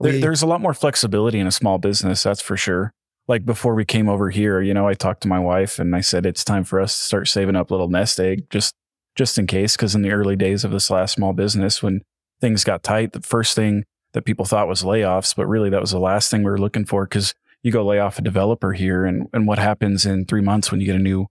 There, 0.00 0.12
we- 0.12 0.20
there's 0.20 0.42
a 0.42 0.46
lot 0.46 0.60
more 0.60 0.74
flexibility 0.74 1.40
in 1.40 1.46
a 1.46 1.50
small 1.52 1.78
business, 1.78 2.22
that's 2.22 2.40
for 2.40 2.56
sure. 2.56 2.92
Like 3.26 3.44
before 3.44 3.74
we 3.74 3.84
came 3.84 4.08
over 4.08 4.30
here, 4.30 4.60
you 4.60 4.74
know, 4.74 4.86
I 4.88 4.94
talked 4.94 5.22
to 5.22 5.28
my 5.28 5.38
wife 5.40 5.78
and 5.78 5.94
I 5.96 6.00
said 6.00 6.24
it's 6.26 6.44
time 6.44 6.64
for 6.64 6.80
us 6.80 6.96
to 6.96 7.02
start 7.02 7.28
saving 7.28 7.56
up 7.56 7.70
a 7.70 7.74
little 7.74 7.88
nest 7.88 8.18
egg 8.20 8.48
just 8.50 8.74
just 9.16 9.38
in 9.38 9.46
case. 9.46 9.76
Because 9.76 9.94
in 9.96 10.02
the 10.02 10.10
early 10.12 10.36
days 10.36 10.64
of 10.64 10.70
this 10.70 10.88
last 10.90 11.14
small 11.14 11.32
business, 11.32 11.82
when 11.82 12.02
things 12.40 12.62
got 12.64 12.82
tight, 12.82 13.12
the 13.12 13.20
first 13.20 13.54
thing 13.56 13.84
that 14.12 14.24
people 14.24 14.44
thought 14.44 14.66
was 14.68 14.82
layoffs, 14.82 15.34
but 15.36 15.46
really 15.46 15.70
that 15.70 15.80
was 15.80 15.90
the 15.92 15.98
last 16.00 16.30
thing 16.30 16.42
we 16.42 16.50
were 16.50 16.58
looking 16.58 16.84
for. 16.84 17.04
Because 17.06 17.34
you 17.62 17.72
go 17.72 17.84
lay 17.84 17.98
off 17.98 18.18
a 18.18 18.22
developer 18.22 18.72
here, 18.72 19.04
and 19.04 19.28
and 19.32 19.46
what 19.46 19.58
happens 19.58 20.06
in 20.06 20.26
three 20.26 20.42
months 20.42 20.70
when 20.70 20.80
you 20.80 20.86
get 20.86 20.96
a 20.96 21.00
new 21.00 21.26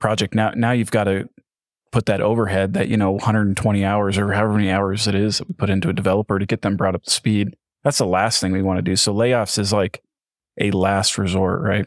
project? 0.00 0.34
Now 0.34 0.50
now 0.54 0.72
you've 0.72 0.90
got 0.90 1.04
to 1.04 1.28
put 1.92 2.06
that 2.06 2.20
overhead 2.20 2.74
that 2.74 2.88
you 2.88 2.96
know 2.96 3.12
120 3.12 3.84
hours 3.84 4.18
or 4.18 4.32
however 4.32 4.54
many 4.54 4.70
hours 4.70 5.06
it 5.06 5.14
is 5.14 5.38
that 5.38 5.48
we 5.48 5.54
put 5.54 5.70
into 5.70 5.88
a 5.88 5.92
developer 5.92 6.38
to 6.38 6.44
get 6.44 6.62
them 6.62 6.76
brought 6.76 6.94
up 6.94 7.04
to 7.04 7.10
speed 7.10 7.54
that's 7.86 7.98
the 7.98 8.04
last 8.04 8.40
thing 8.40 8.50
we 8.50 8.62
want 8.62 8.78
to 8.78 8.82
do. 8.82 8.96
So 8.96 9.14
layoffs 9.14 9.60
is 9.60 9.72
like 9.72 10.02
a 10.60 10.72
last 10.72 11.18
resort, 11.18 11.62
right? 11.62 11.86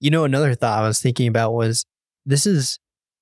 You 0.00 0.10
know, 0.10 0.24
another 0.24 0.56
thought 0.56 0.82
I 0.82 0.88
was 0.88 1.00
thinking 1.00 1.28
about 1.28 1.52
was 1.52 1.86
this 2.26 2.46
is, 2.46 2.80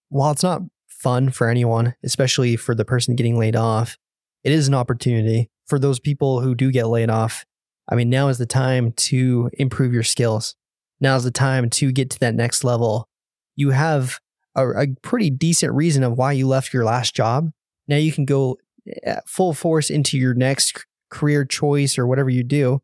while 0.08 0.30
it's 0.30 0.42
not 0.42 0.62
fun 0.88 1.28
for 1.28 1.50
anyone, 1.50 1.94
especially 2.02 2.56
for 2.56 2.74
the 2.74 2.86
person 2.86 3.14
getting 3.14 3.38
laid 3.38 3.56
off, 3.56 3.98
it 4.42 4.52
is 4.52 4.68
an 4.68 4.74
opportunity 4.74 5.50
for 5.66 5.78
those 5.78 6.00
people 6.00 6.40
who 6.40 6.54
do 6.54 6.72
get 6.72 6.86
laid 6.86 7.10
off. 7.10 7.44
I 7.88 7.94
mean, 7.94 8.10
now 8.10 8.28
is 8.28 8.38
the 8.38 8.46
time 8.46 8.92
to 8.92 9.50
improve 9.54 9.92
your 9.92 10.02
skills. 10.02 10.54
Now 11.00 11.16
is 11.16 11.24
the 11.24 11.30
time 11.30 11.68
to 11.70 11.92
get 11.92 12.10
to 12.10 12.20
that 12.20 12.34
next 12.34 12.64
level. 12.64 13.08
You 13.56 13.70
have 13.70 14.20
a, 14.54 14.68
a 14.68 14.86
pretty 15.02 15.30
decent 15.30 15.72
reason 15.72 16.02
of 16.04 16.16
why 16.16 16.32
you 16.32 16.46
left 16.46 16.72
your 16.72 16.84
last 16.84 17.14
job. 17.14 17.50
Now 17.88 17.96
you 17.96 18.12
can 18.12 18.24
go 18.24 18.58
full 19.26 19.52
force 19.52 19.90
into 19.90 20.18
your 20.18 20.34
next 20.34 20.84
career 21.10 21.44
choice 21.44 21.98
or 21.98 22.06
whatever 22.06 22.30
you 22.30 22.42
do 22.42 22.80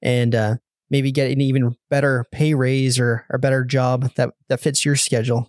and 0.00 0.34
uh, 0.34 0.56
maybe 0.90 1.12
get 1.12 1.30
an 1.30 1.40
even 1.40 1.76
better 1.90 2.24
pay 2.32 2.54
raise 2.54 2.98
or 2.98 3.24
a 3.30 3.38
better 3.38 3.64
job 3.64 4.12
that, 4.16 4.30
that 4.48 4.60
fits 4.60 4.84
your 4.84 4.96
schedule. 4.96 5.48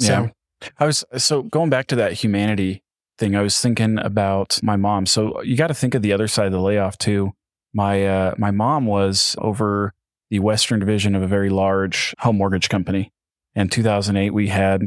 So, 0.00 0.30
I 0.78 0.86
was 0.86 1.04
so 1.16 1.42
going 1.42 1.70
back 1.70 1.86
to 1.88 1.96
that 1.96 2.12
humanity 2.12 2.82
thing. 3.18 3.36
I 3.36 3.42
was 3.42 3.60
thinking 3.60 3.98
about 3.98 4.60
my 4.62 4.76
mom. 4.76 5.06
So 5.06 5.42
you 5.42 5.56
got 5.56 5.68
to 5.68 5.74
think 5.74 5.94
of 5.94 6.02
the 6.02 6.12
other 6.12 6.28
side 6.28 6.46
of 6.46 6.52
the 6.52 6.60
layoff 6.60 6.98
too. 6.98 7.32
My 7.76 8.06
uh, 8.06 8.34
my 8.38 8.50
mom 8.50 8.86
was 8.86 9.36
over 9.38 9.92
the 10.30 10.38
Western 10.38 10.80
division 10.80 11.14
of 11.14 11.20
a 11.20 11.26
very 11.26 11.50
large 11.50 12.14
home 12.20 12.38
mortgage 12.38 12.70
company. 12.70 13.12
In 13.54 13.68
2008, 13.68 14.30
we 14.30 14.48
had 14.48 14.80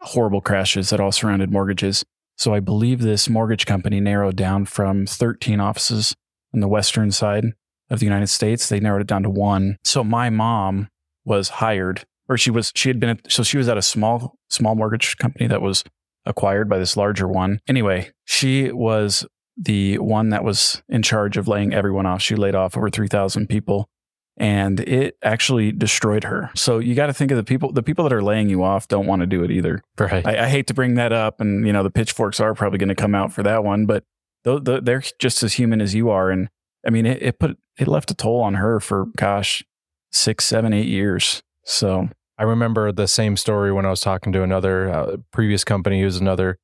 horrible 0.00 0.40
crashes 0.40 0.90
that 0.90 1.00
all 1.00 1.10
surrounded 1.10 1.50
mortgages. 1.50 2.04
So 2.38 2.54
I 2.54 2.60
believe 2.60 3.00
this 3.00 3.28
mortgage 3.28 3.66
company 3.66 3.98
narrowed 3.98 4.36
down 4.36 4.66
from 4.66 5.06
13 5.06 5.58
offices 5.58 6.14
on 6.54 6.60
the 6.60 6.68
western 6.68 7.10
side 7.10 7.46
of 7.90 7.98
the 7.98 8.06
United 8.06 8.28
States. 8.28 8.68
They 8.68 8.78
narrowed 8.78 9.02
it 9.02 9.08
down 9.08 9.24
to 9.24 9.30
one. 9.30 9.76
So 9.84 10.04
my 10.04 10.30
mom 10.30 10.86
was 11.24 11.48
hired, 11.48 12.04
or 12.28 12.38
she 12.38 12.52
was 12.52 12.70
she 12.76 12.90
had 12.90 13.00
been 13.00 13.10
at, 13.10 13.32
so 13.32 13.42
she 13.42 13.58
was 13.58 13.68
at 13.68 13.76
a 13.76 13.82
small 13.82 14.36
small 14.48 14.76
mortgage 14.76 15.16
company 15.16 15.48
that 15.48 15.62
was 15.62 15.82
acquired 16.24 16.68
by 16.68 16.78
this 16.78 16.96
larger 16.96 17.26
one. 17.26 17.58
Anyway, 17.66 18.12
she 18.24 18.70
was 18.70 19.26
the 19.60 19.98
one 19.98 20.30
that 20.30 20.42
was 20.42 20.82
in 20.88 21.02
charge 21.02 21.36
of 21.36 21.46
laying 21.46 21.74
everyone 21.74 22.06
off. 22.06 22.22
She 22.22 22.34
laid 22.34 22.54
off 22.54 22.76
over 22.76 22.88
3,000 22.88 23.46
people 23.46 23.88
and 24.40 24.80
it 24.80 25.18
actually 25.22 25.70
destroyed 25.70 26.24
her. 26.24 26.50
So 26.54 26.78
you 26.78 26.94
got 26.94 27.06
to 27.06 27.12
think 27.12 27.30
of 27.30 27.36
the 27.36 27.44
people, 27.44 27.72
the 27.72 27.82
people 27.82 28.04
that 28.04 28.12
are 28.12 28.22
laying 28.22 28.48
you 28.48 28.62
off 28.62 28.88
don't 28.88 29.06
want 29.06 29.20
to 29.20 29.26
do 29.26 29.44
it 29.44 29.50
either. 29.50 29.82
Right. 29.98 30.26
I, 30.26 30.44
I 30.44 30.48
hate 30.48 30.66
to 30.68 30.74
bring 30.74 30.94
that 30.94 31.12
up, 31.12 31.42
and 31.42 31.66
you 31.66 31.72
know 31.74 31.82
the 31.82 31.90
pitchforks 31.90 32.40
are 32.40 32.54
probably 32.54 32.78
going 32.78 32.88
to 32.88 32.94
come 32.94 33.14
out 33.14 33.34
for 33.34 33.42
that 33.42 33.62
one, 33.62 33.84
but 33.84 34.04
th- 34.44 34.64
th- 34.64 34.84
they're 34.84 35.02
just 35.18 35.42
as 35.42 35.54
human 35.54 35.82
as 35.82 35.94
you 35.94 36.08
are, 36.08 36.30
and 36.30 36.48
I 36.86 36.90
mean 36.90 37.04
it, 37.04 37.22
it 37.22 37.38
put 37.38 37.58
it 37.78 37.86
left 37.86 38.10
a 38.10 38.14
toll 38.14 38.40
on 38.40 38.54
her 38.54 38.80
for 38.80 39.06
gosh 39.16 39.62
six, 40.10 40.44
seven, 40.46 40.72
eight 40.72 40.88
years. 40.88 41.42
So 41.66 42.08
I 42.38 42.44
remember 42.44 42.92
the 42.92 43.06
same 43.06 43.36
story 43.36 43.70
when 43.72 43.84
I 43.84 43.90
was 43.90 44.00
talking 44.00 44.32
to 44.32 44.42
another 44.42 44.90
uh, 44.90 45.16
previous 45.32 45.64
company 45.64 46.00
who's 46.00 46.16
another 46.16 46.56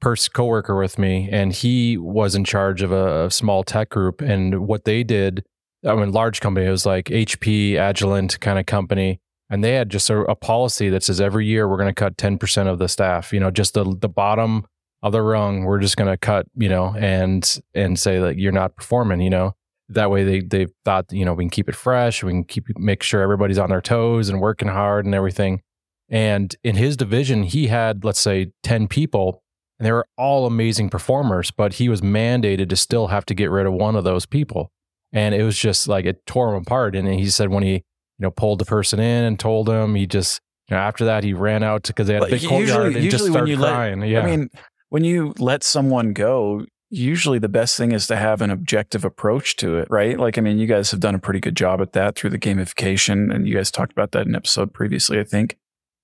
person 0.00 0.32
coworker 0.34 0.76
with 0.76 0.98
me, 0.98 1.28
and 1.30 1.52
he 1.52 1.96
was 1.96 2.34
in 2.34 2.44
charge 2.44 2.82
of 2.82 2.92
a, 2.92 3.26
a 3.26 3.30
small 3.30 3.64
tech 3.64 3.90
group. 3.90 4.20
And 4.20 4.66
what 4.66 4.84
they 4.84 5.02
did, 5.02 5.44
I 5.86 5.94
mean, 5.94 6.12
large 6.12 6.40
company, 6.40 6.66
it 6.66 6.70
was 6.70 6.86
like 6.86 7.06
HP, 7.06 7.72
Agilent 7.72 8.40
kind 8.40 8.58
of 8.58 8.66
company, 8.66 9.20
and 9.50 9.64
they 9.64 9.74
had 9.74 9.90
just 9.90 10.10
a, 10.10 10.18
a 10.22 10.34
policy 10.34 10.88
that 10.90 11.02
says 11.02 11.20
every 11.20 11.46
year 11.46 11.68
we're 11.68 11.76
going 11.76 11.88
to 11.88 11.94
cut 11.94 12.18
ten 12.18 12.38
percent 12.38 12.68
of 12.68 12.78
the 12.78 12.88
staff. 12.88 13.32
You 13.32 13.40
know, 13.40 13.50
just 13.50 13.74
the 13.74 13.84
the 13.84 14.08
bottom 14.08 14.66
of 15.02 15.12
the 15.12 15.22
rung, 15.22 15.64
we're 15.64 15.78
just 15.78 15.96
going 15.96 16.10
to 16.10 16.18
cut. 16.18 16.46
You 16.54 16.68
know, 16.68 16.94
and 16.98 17.60
and 17.74 17.98
say 17.98 18.18
that 18.18 18.38
you're 18.38 18.52
not 18.52 18.76
performing. 18.76 19.20
You 19.20 19.30
know, 19.30 19.54
that 19.88 20.10
way 20.10 20.24
they 20.24 20.40
they 20.40 20.66
thought 20.84 21.06
you 21.10 21.24
know 21.24 21.34
we 21.34 21.44
can 21.44 21.50
keep 21.50 21.68
it 21.68 21.74
fresh 21.74 22.22
we 22.22 22.32
can 22.32 22.44
keep 22.44 22.66
make 22.78 23.02
sure 23.02 23.22
everybody's 23.22 23.58
on 23.58 23.70
their 23.70 23.80
toes 23.80 24.28
and 24.28 24.40
working 24.40 24.68
hard 24.68 25.04
and 25.04 25.14
everything 25.14 25.62
and 26.08 26.56
in 26.62 26.76
his 26.76 26.96
division 26.96 27.42
he 27.42 27.68
had 27.68 28.04
let's 28.04 28.20
say 28.20 28.52
10 28.62 28.88
people 28.88 29.42
and 29.78 29.86
they 29.86 29.92
were 29.92 30.06
all 30.16 30.46
amazing 30.46 30.88
performers 30.88 31.50
but 31.50 31.74
he 31.74 31.88
was 31.88 32.00
mandated 32.00 32.68
to 32.68 32.76
still 32.76 33.08
have 33.08 33.26
to 33.26 33.34
get 33.34 33.50
rid 33.50 33.66
of 33.66 33.72
one 33.72 33.96
of 33.96 34.04
those 34.04 34.26
people 34.26 34.70
and 35.12 35.34
it 35.34 35.42
was 35.42 35.58
just 35.58 35.88
like 35.88 36.04
it 36.04 36.24
tore 36.26 36.54
him 36.54 36.62
apart 36.62 36.94
and 36.94 37.08
he 37.08 37.28
said 37.28 37.48
when 37.48 37.62
he 37.62 37.74
you 37.74 37.82
know 38.18 38.30
pulled 38.30 38.58
the 38.58 38.64
person 38.64 38.98
in 38.98 39.24
and 39.24 39.38
told 39.38 39.68
him 39.68 39.94
he 39.94 40.06
just 40.06 40.40
you 40.68 40.76
know 40.76 40.80
after 40.80 41.04
that 41.04 41.24
he 41.24 41.32
ran 41.32 41.62
out 41.62 41.82
because 41.84 42.06
they 42.06 42.14
had 42.14 42.22
a 42.22 42.26
big 42.26 42.46
courtyard 42.46 42.96
and 42.96 43.10
just 43.10 43.26
started 43.26 43.58
crying 43.58 44.02
yeah 44.02 44.20
I 44.20 44.26
mean, 44.26 44.50
when 44.90 45.04
you 45.04 45.34
let 45.38 45.62
someone 45.62 46.12
go, 46.12 46.64
usually 46.90 47.38
the 47.38 47.48
best 47.48 47.76
thing 47.76 47.92
is 47.92 48.06
to 48.06 48.16
have 48.16 48.40
an 48.40 48.50
objective 48.50 49.04
approach 49.04 49.56
to 49.56 49.76
it, 49.76 49.88
right? 49.90 50.18
Like, 50.18 50.38
I 50.38 50.40
mean, 50.40 50.58
you 50.58 50.66
guys 50.66 50.90
have 50.90 51.00
done 51.00 51.14
a 51.14 51.18
pretty 51.18 51.40
good 51.40 51.56
job 51.56 51.80
at 51.80 51.92
that 51.92 52.16
through 52.16 52.30
the 52.30 52.38
gamification, 52.38 53.34
and 53.34 53.46
you 53.46 53.54
guys 53.54 53.70
talked 53.70 53.92
about 53.92 54.12
that 54.12 54.22
in 54.22 54.28
an 54.28 54.36
episode 54.36 54.72
previously, 54.72 55.18
I 55.18 55.24
think. 55.24 55.58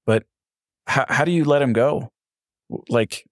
But 0.06 0.24
how, 0.86 1.06
how 1.08 1.24
do 1.24 1.32
you 1.32 1.44
let 1.44 1.62
him 1.62 1.72
go? 1.72 2.10
Like, 2.88 3.24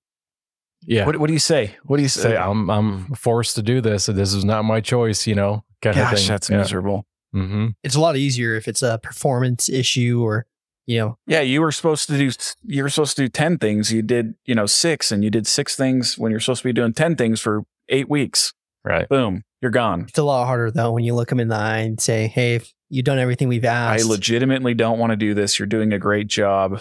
yeah 0.86 1.06
what, 1.06 1.16
what 1.16 1.26
do 1.28 1.32
you 1.32 1.38
say? 1.38 1.76
What 1.84 1.96
do 1.98 2.02
you 2.02 2.08
say 2.08 2.22
say? 2.22 2.36
i'm 2.36 2.68
i'm 2.70 3.14
forced 3.14 3.54
to 3.56 3.62
do 3.62 3.80
this 3.80 4.06
this 4.06 4.32
is 4.34 4.44
not 4.44 4.64
my 4.64 4.80
choice 4.80 5.26
you 5.26 5.34
know 5.34 5.64
kind 5.80 5.96
of 5.98 6.10
Gosh, 6.10 6.18
thing 6.20 6.28
that's 6.28 6.50
yeah. 6.50 6.56
miserable. 6.58 7.06
hmm 7.32 7.68
it's 7.82 7.94
a 7.94 8.00
lot 8.00 8.16
easier 8.16 8.54
if 8.56 8.68
it's 8.68 8.82
a 8.82 8.98
performance 9.02 9.68
issue 9.68 10.22
or, 10.22 10.46
you 10.86 10.98
know, 10.98 11.16
Yeah, 11.26 11.40
you 11.40 11.60
were 11.60 11.72
supposed 11.72 12.08
to 12.08 12.16
do 12.18 12.30
you 12.64 12.82
were 12.82 12.88
supposed 12.88 13.16
to 13.16 13.22
do 13.22 13.28
10 13.28 13.58
things. 13.58 13.92
You 13.92 14.02
did, 14.02 14.34
you 14.44 14.54
know, 14.54 14.66
6 14.66 15.12
and 15.12 15.22
you 15.24 15.30
did 15.30 15.46
6 15.46 15.76
things 15.76 16.18
when 16.18 16.30
you're 16.30 16.40
supposed 16.40 16.62
to 16.62 16.68
be 16.68 16.72
doing 16.72 16.92
10 16.92 17.16
things 17.16 17.40
for 17.40 17.62
8 17.88 18.08
weeks. 18.08 18.52
right 18.84 19.08
Boom, 19.08 19.42
you're 19.60 19.70
gone. 19.70 20.06
it's 20.08 20.18
a 20.18 20.22
lot 20.24 20.46
harder 20.46 20.70
though 20.70 20.92
when 20.92 21.04
you 21.04 21.14
look 21.14 21.28
them 21.30 21.40
in 21.40 21.48
the 21.48 21.56
eye 21.56 21.78
and 21.78 22.00
say, 22.00 22.26
hey, 22.26 22.56
if 22.56 22.72
you've 22.90 23.04
done 23.04 23.18
everything 23.18 23.48
we've 23.48 23.64
asked." 23.64 24.04
I 24.04 24.08
legitimately 24.08 24.74
don't 24.74 24.98
want 24.98 25.10
to 25.10 25.16
do 25.16 25.34
this. 25.34 25.58
You're 25.58 25.66
doing 25.66 25.92
a 25.92 25.98
great 25.98 26.26
job. 26.28 26.80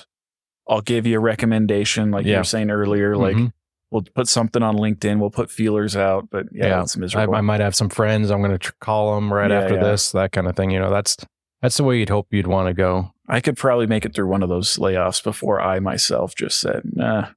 I'll 0.67 0.81
give 0.81 1.05
you 1.07 1.17
a 1.17 1.19
recommendation 1.21 2.11
like 2.11 2.25
you 2.25 2.37
were 2.37 2.43
saying 2.43 2.69
earlier 2.71 3.15
like 3.17 3.35
Mhm. 3.35 3.53
We'll 3.91 4.03
put 4.15 4.27
something 4.27 4.63
on 4.63 4.77
LinkedIn, 4.77 5.19
we'll 5.19 5.29
put 5.29 5.51
feelers 5.51 5.95
out, 5.95 6.29
but 6.31 6.45
yeah, 6.51 6.67
Yeah, 6.67 6.81
it's 6.81 6.95
I, 6.95 6.99
miserable. 6.99 7.35
I 7.35 7.41
might 7.41 7.59
have 7.59 7.75
some 7.75 7.89
friends. 7.89 8.31
I'm 8.31 8.39
going 8.39 8.51
to 8.51 8.57
tr- 8.57 8.71
call 8.79 9.15
them 9.15 9.31
right 9.31 9.51
Yeah, 9.51 9.59
after 9.61 9.75
yeah. 9.75 9.83
this, 9.83 10.11
that 10.13 10.31
kind 10.31 10.47
of 10.47 10.55
thing. 10.55 10.71
You 10.71 10.79
know, 10.79 10.89
that's 10.89 11.17
That's 11.61 11.77
the 11.77 11.83
way 11.83 11.99
you'd 11.99 12.09
hope 12.09 12.27
you'd 12.31 12.47
want 12.47 12.67
to 12.69 12.73
go. 12.73 13.11
I 13.27 13.39
could 13.41 13.55
probably 13.57 13.87
make 13.87 14.03
it 14.05 14.13
through 14.15 14.27
one 14.27 14.43
of 14.43 14.49
those 14.49 14.77
layoffs 14.77 15.23
before 15.23 15.61
I 15.61 15.79
myself 15.79 16.35
just 16.35 16.59
said, 16.59 16.81
nah, 16.93 17.27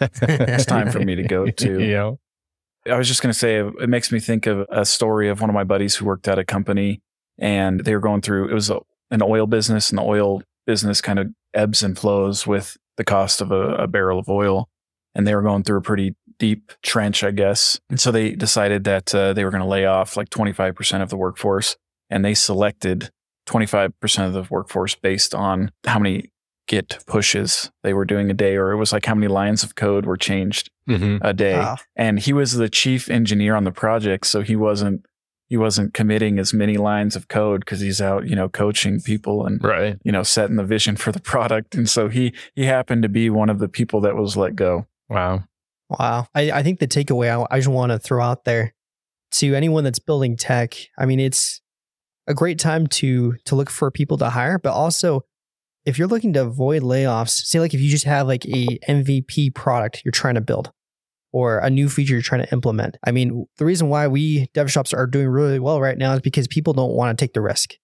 it's 0.00 0.64
time 0.64 0.90
for 0.90 1.00
me 1.00 1.14
to 1.16 1.22
go 1.22 1.46
too. 1.50 1.80
you 1.80 1.92
know? 1.92 2.20
I 2.90 2.96
was 2.96 3.08
just 3.08 3.20
going 3.22 3.32
to 3.32 3.38
say, 3.38 3.58
it 3.58 3.88
makes 3.88 4.10
me 4.10 4.20
think 4.20 4.46
of 4.46 4.66
a 4.70 4.84
story 4.84 5.28
of 5.28 5.40
one 5.40 5.50
of 5.50 5.54
my 5.54 5.64
buddies 5.64 5.96
who 5.96 6.06
worked 6.06 6.28
at 6.28 6.38
a 6.38 6.44
company 6.44 7.02
and 7.38 7.80
they 7.80 7.94
were 7.94 8.00
going 8.00 8.22
through, 8.22 8.48
it 8.48 8.54
was 8.54 8.70
a, 8.70 8.80
an 9.10 9.20
oil 9.22 9.46
business 9.46 9.90
and 9.90 9.98
the 9.98 10.02
oil 10.02 10.42
business 10.66 11.00
kind 11.02 11.18
of 11.18 11.28
ebbs 11.52 11.82
and 11.82 11.98
flows 11.98 12.46
with 12.46 12.76
the 12.96 13.04
cost 13.04 13.40
of 13.42 13.50
a, 13.50 13.74
a 13.74 13.86
barrel 13.86 14.18
of 14.18 14.28
oil. 14.30 14.68
And 15.14 15.26
they 15.26 15.34
were 15.34 15.42
going 15.42 15.62
through 15.64 15.78
a 15.78 15.82
pretty 15.82 16.14
deep 16.38 16.72
trench, 16.82 17.22
I 17.24 17.30
guess. 17.32 17.80
And 17.90 18.00
so 18.00 18.10
they 18.10 18.30
decided 18.32 18.84
that 18.84 19.14
uh, 19.14 19.32
they 19.32 19.44
were 19.44 19.50
going 19.50 19.62
to 19.62 19.68
lay 19.68 19.84
off 19.86 20.16
like 20.16 20.30
25% 20.30 21.02
of 21.02 21.10
the 21.10 21.16
workforce. 21.16 21.76
And 22.08 22.24
they 22.24 22.34
selected 22.34 23.10
25% 23.48 24.26
of 24.26 24.32
the 24.32 24.46
workforce 24.50 24.94
based 24.94 25.34
on 25.34 25.70
how 25.86 25.98
many 25.98 26.30
Git 26.68 26.98
pushes 27.06 27.68
they 27.82 27.92
were 27.92 28.04
doing 28.04 28.30
a 28.30 28.34
day, 28.34 28.54
or 28.54 28.70
it 28.70 28.76
was 28.76 28.92
like 28.92 29.04
how 29.04 29.14
many 29.16 29.26
lines 29.26 29.64
of 29.64 29.74
code 29.74 30.06
were 30.06 30.16
changed 30.16 30.70
hmm 30.86 31.16
a 31.20 31.32
day. 31.32 31.58
Wow. 31.58 31.76
And 31.96 32.20
he 32.20 32.32
was 32.32 32.52
the 32.52 32.68
chief 32.68 33.10
engineer 33.10 33.56
on 33.56 33.64
the 33.64 33.72
project, 33.72 34.26
so 34.28 34.40
he 34.42 34.54
wasn't 34.54 35.04
he 35.48 35.56
wasn't 35.56 35.94
committing 35.94 36.38
as 36.38 36.54
many 36.54 36.76
lines 36.76 37.16
of 37.16 37.26
code 37.26 37.62
because 37.62 37.80
he's 37.80 38.00
out, 38.00 38.28
you 38.28 38.36
know, 38.36 38.48
coaching 38.48 39.00
people 39.00 39.44
and 39.46 39.62
Right. 39.64 39.98
you 40.04 40.12
know 40.12 40.22
setting 40.22 40.54
the 40.54 40.64
vision 40.64 40.94
for 40.94 41.10
the 41.10 41.20
product. 41.32 41.74
And 41.74 41.88
so 41.88 42.08
he 42.08 42.32
he 42.54 42.66
happened 42.66 43.02
to 43.02 43.08
be 43.08 43.30
one 43.30 43.50
of 43.50 43.58
the 43.58 43.68
people 43.68 44.00
that 44.02 44.14
was 44.14 44.36
let 44.36 44.54
go. 44.54 44.86
Wow. 45.10 45.44
Wow. 45.90 46.28
I, 46.34 46.52
I 46.52 46.62
think 46.62 46.78
the 46.78 46.88
takeaway 46.88 47.28
I, 47.28 47.54
I 47.54 47.58
just 47.58 47.68
want 47.68 47.90
to 47.90 47.98
throw 47.98 48.22
out 48.22 48.44
there 48.44 48.72
to 49.32 49.54
anyone 49.54 49.84
that's 49.84 49.98
building 49.98 50.36
tech, 50.36 50.74
I 50.98 51.06
mean, 51.06 51.20
it's 51.20 51.60
a 52.26 52.34
great 52.34 52.58
time 52.58 52.86
to 52.86 53.34
to 53.44 53.54
look 53.56 53.70
for 53.70 53.90
people 53.90 54.16
to 54.18 54.30
hire, 54.30 54.58
but 54.58 54.72
also 54.72 55.22
if 55.84 55.98
you're 55.98 56.08
looking 56.08 56.32
to 56.34 56.42
avoid 56.42 56.82
layoffs, 56.82 57.30
say 57.30 57.58
like 57.58 57.74
if 57.74 57.80
you 57.80 57.90
just 57.90 58.04
have 58.04 58.26
like 58.26 58.44
a 58.46 58.78
MVP 58.88 59.54
product 59.54 60.02
you're 60.04 60.12
trying 60.12 60.34
to 60.34 60.40
build 60.40 60.70
or 61.32 61.58
a 61.58 61.70
new 61.70 61.88
feature 61.88 62.14
you're 62.14 62.22
trying 62.22 62.44
to 62.44 62.52
implement. 62.52 62.96
I 63.04 63.12
mean, 63.12 63.46
the 63.56 63.64
reason 63.64 63.88
why 63.88 64.08
we 64.08 64.48
dev 64.52 64.70
shops 64.70 64.92
are 64.92 65.06
doing 65.06 65.28
really 65.28 65.58
well 65.58 65.80
right 65.80 65.96
now 65.96 66.12
is 66.14 66.20
because 66.20 66.48
people 66.48 66.72
don't 66.72 66.92
want 66.92 67.16
to 67.16 67.24
take 67.24 67.34
the 67.34 67.40
risk. 67.40 67.74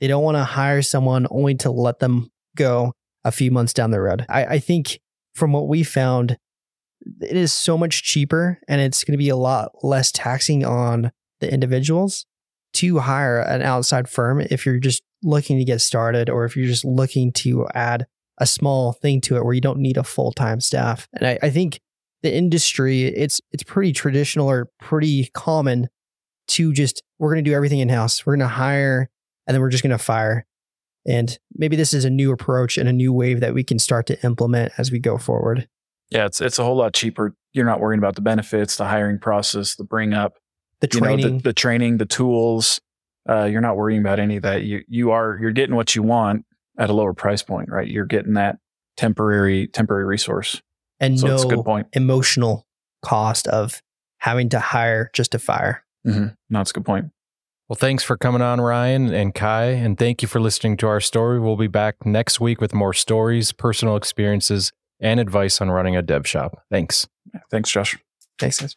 They 0.00 0.08
don't 0.08 0.24
want 0.24 0.36
to 0.36 0.44
hire 0.44 0.82
someone 0.82 1.26
only 1.30 1.54
to 1.56 1.70
let 1.70 2.00
them 2.00 2.30
go 2.56 2.92
a 3.24 3.32
few 3.32 3.50
months 3.50 3.72
down 3.72 3.90
the 3.90 4.00
road. 4.00 4.24
I, 4.28 4.44
I 4.44 4.58
think 4.58 5.00
from 5.34 5.52
what 5.52 5.68
we 5.68 5.82
found, 5.82 6.38
it 7.20 7.36
is 7.36 7.52
so 7.52 7.78
much 7.78 8.02
cheaper 8.02 8.58
and 8.68 8.80
it's 8.80 9.04
going 9.04 9.12
to 9.12 9.18
be 9.18 9.28
a 9.28 9.36
lot 9.36 9.72
less 9.82 10.10
taxing 10.12 10.64
on 10.64 11.12
the 11.40 11.52
individuals 11.52 12.26
to 12.74 12.98
hire 12.98 13.40
an 13.40 13.62
outside 13.62 14.08
firm 14.08 14.40
if 14.40 14.66
you're 14.66 14.78
just 14.78 15.02
looking 15.22 15.58
to 15.58 15.64
get 15.64 15.80
started 15.80 16.28
or 16.28 16.44
if 16.44 16.56
you're 16.56 16.66
just 16.66 16.84
looking 16.84 17.32
to 17.32 17.66
add 17.74 18.06
a 18.38 18.46
small 18.46 18.92
thing 18.92 19.20
to 19.22 19.36
it 19.36 19.44
where 19.44 19.54
you 19.54 19.60
don't 19.60 19.78
need 19.78 19.96
a 19.96 20.04
full-time 20.04 20.60
staff. 20.60 21.08
And 21.14 21.26
I, 21.26 21.38
I 21.42 21.50
think 21.50 21.80
the 22.22 22.34
industry, 22.34 23.04
it's 23.04 23.40
it's 23.50 23.62
pretty 23.62 23.92
traditional 23.92 24.48
or 24.48 24.68
pretty 24.78 25.30
common 25.32 25.88
to 26.48 26.72
just 26.72 27.02
we're 27.18 27.32
going 27.32 27.44
to 27.44 27.50
do 27.50 27.54
everything 27.54 27.78
in-house. 27.78 28.26
We're 28.26 28.36
going 28.36 28.48
to 28.48 28.54
hire 28.54 29.08
and 29.46 29.54
then 29.54 29.62
we're 29.62 29.70
just 29.70 29.82
going 29.82 29.96
to 29.96 29.98
fire. 29.98 30.44
And 31.06 31.38
maybe 31.54 31.76
this 31.76 31.94
is 31.94 32.04
a 32.04 32.10
new 32.10 32.32
approach 32.32 32.76
and 32.76 32.88
a 32.88 32.92
new 32.92 33.12
wave 33.12 33.40
that 33.40 33.54
we 33.54 33.64
can 33.64 33.78
start 33.78 34.06
to 34.06 34.22
implement 34.24 34.72
as 34.76 34.90
we 34.90 34.98
go 34.98 35.18
forward. 35.18 35.68
Yeah, 36.10 36.26
it's 36.26 36.40
it's 36.40 36.58
a 36.58 36.64
whole 36.64 36.76
lot 36.76 36.92
cheaper. 36.94 37.34
You're 37.52 37.64
not 37.66 37.80
worrying 37.80 37.98
about 37.98 38.14
the 38.14 38.20
benefits, 38.22 38.76
the 38.76 38.84
hiring 38.86 39.18
process, 39.18 39.74
the 39.76 39.84
bring 39.84 40.12
up, 40.14 40.34
The 40.80 40.88
you 40.92 41.00
know, 41.00 41.06
training. 41.06 41.36
the, 41.38 41.42
the 41.42 41.52
training, 41.52 41.96
the 41.98 42.06
tools. 42.06 42.80
Uh, 43.28 43.44
you're 43.44 43.60
not 43.60 43.76
worrying 43.76 44.00
about 44.00 44.20
any 44.20 44.36
of 44.36 44.42
that. 44.42 44.62
You 44.62 44.82
you 44.88 45.10
are 45.10 45.36
you're 45.40 45.50
getting 45.52 45.74
what 45.74 45.94
you 45.96 46.02
want 46.02 46.44
at 46.78 46.90
a 46.90 46.92
lower 46.92 47.12
price 47.14 47.42
point, 47.42 47.68
right? 47.70 47.88
You're 47.88 48.04
getting 48.06 48.34
that 48.34 48.58
temporary 48.96 49.66
temporary 49.68 50.04
resource. 50.04 50.60
and 51.00 51.18
So 51.18 51.26
no 51.26 51.42
a 51.42 51.46
good 51.46 51.64
point. 51.64 51.88
emotional 51.92 52.66
cost 53.02 53.46
of 53.48 53.82
having 54.18 54.48
to 54.50 54.58
hire 54.60 55.10
just 55.12 55.32
to 55.32 55.38
fire. 55.38 55.84
Mm-hmm. 56.06 56.26
No, 56.50 56.60
it's 56.60 56.70
a 56.70 56.74
good 56.74 56.84
point. 56.84 57.06
Well, 57.68 57.76
thanks 57.76 58.04
for 58.04 58.16
coming 58.16 58.42
on, 58.42 58.60
Ryan 58.60 59.12
and 59.12 59.34
Kai, 59.34 59.64
and 59.64 59.98
thank 59.98 60.22
you 60.22 60.28
for 60.28 60.38
listening 60.40 60.76
to 60.78 60.86
our 60.86 61.00
story. 61.00 61.40
We'll 61.40 61.56
be 61.56 61.66
back 61.66 62.06
next 62.06 62.38
week 62.40 62.60
with 62.60 62.72
more 62.72 62.92
stories, 62.92 63.50
personal 63.50 63.96
experiences, 63.96 64.70
and 65.00 65.20
advice 65.20 65.60
on 65.60 65.70
running 65.70 65.96
a 65.96 66.02
dev 66.02 66.26
shop. 66.26 66.62
Thanks. 66.70 67.06
Thanks, 67.50 67.70
Josh. 67.70 67.98
Thanks, 68.38 68.60
guys. 68.60 68.74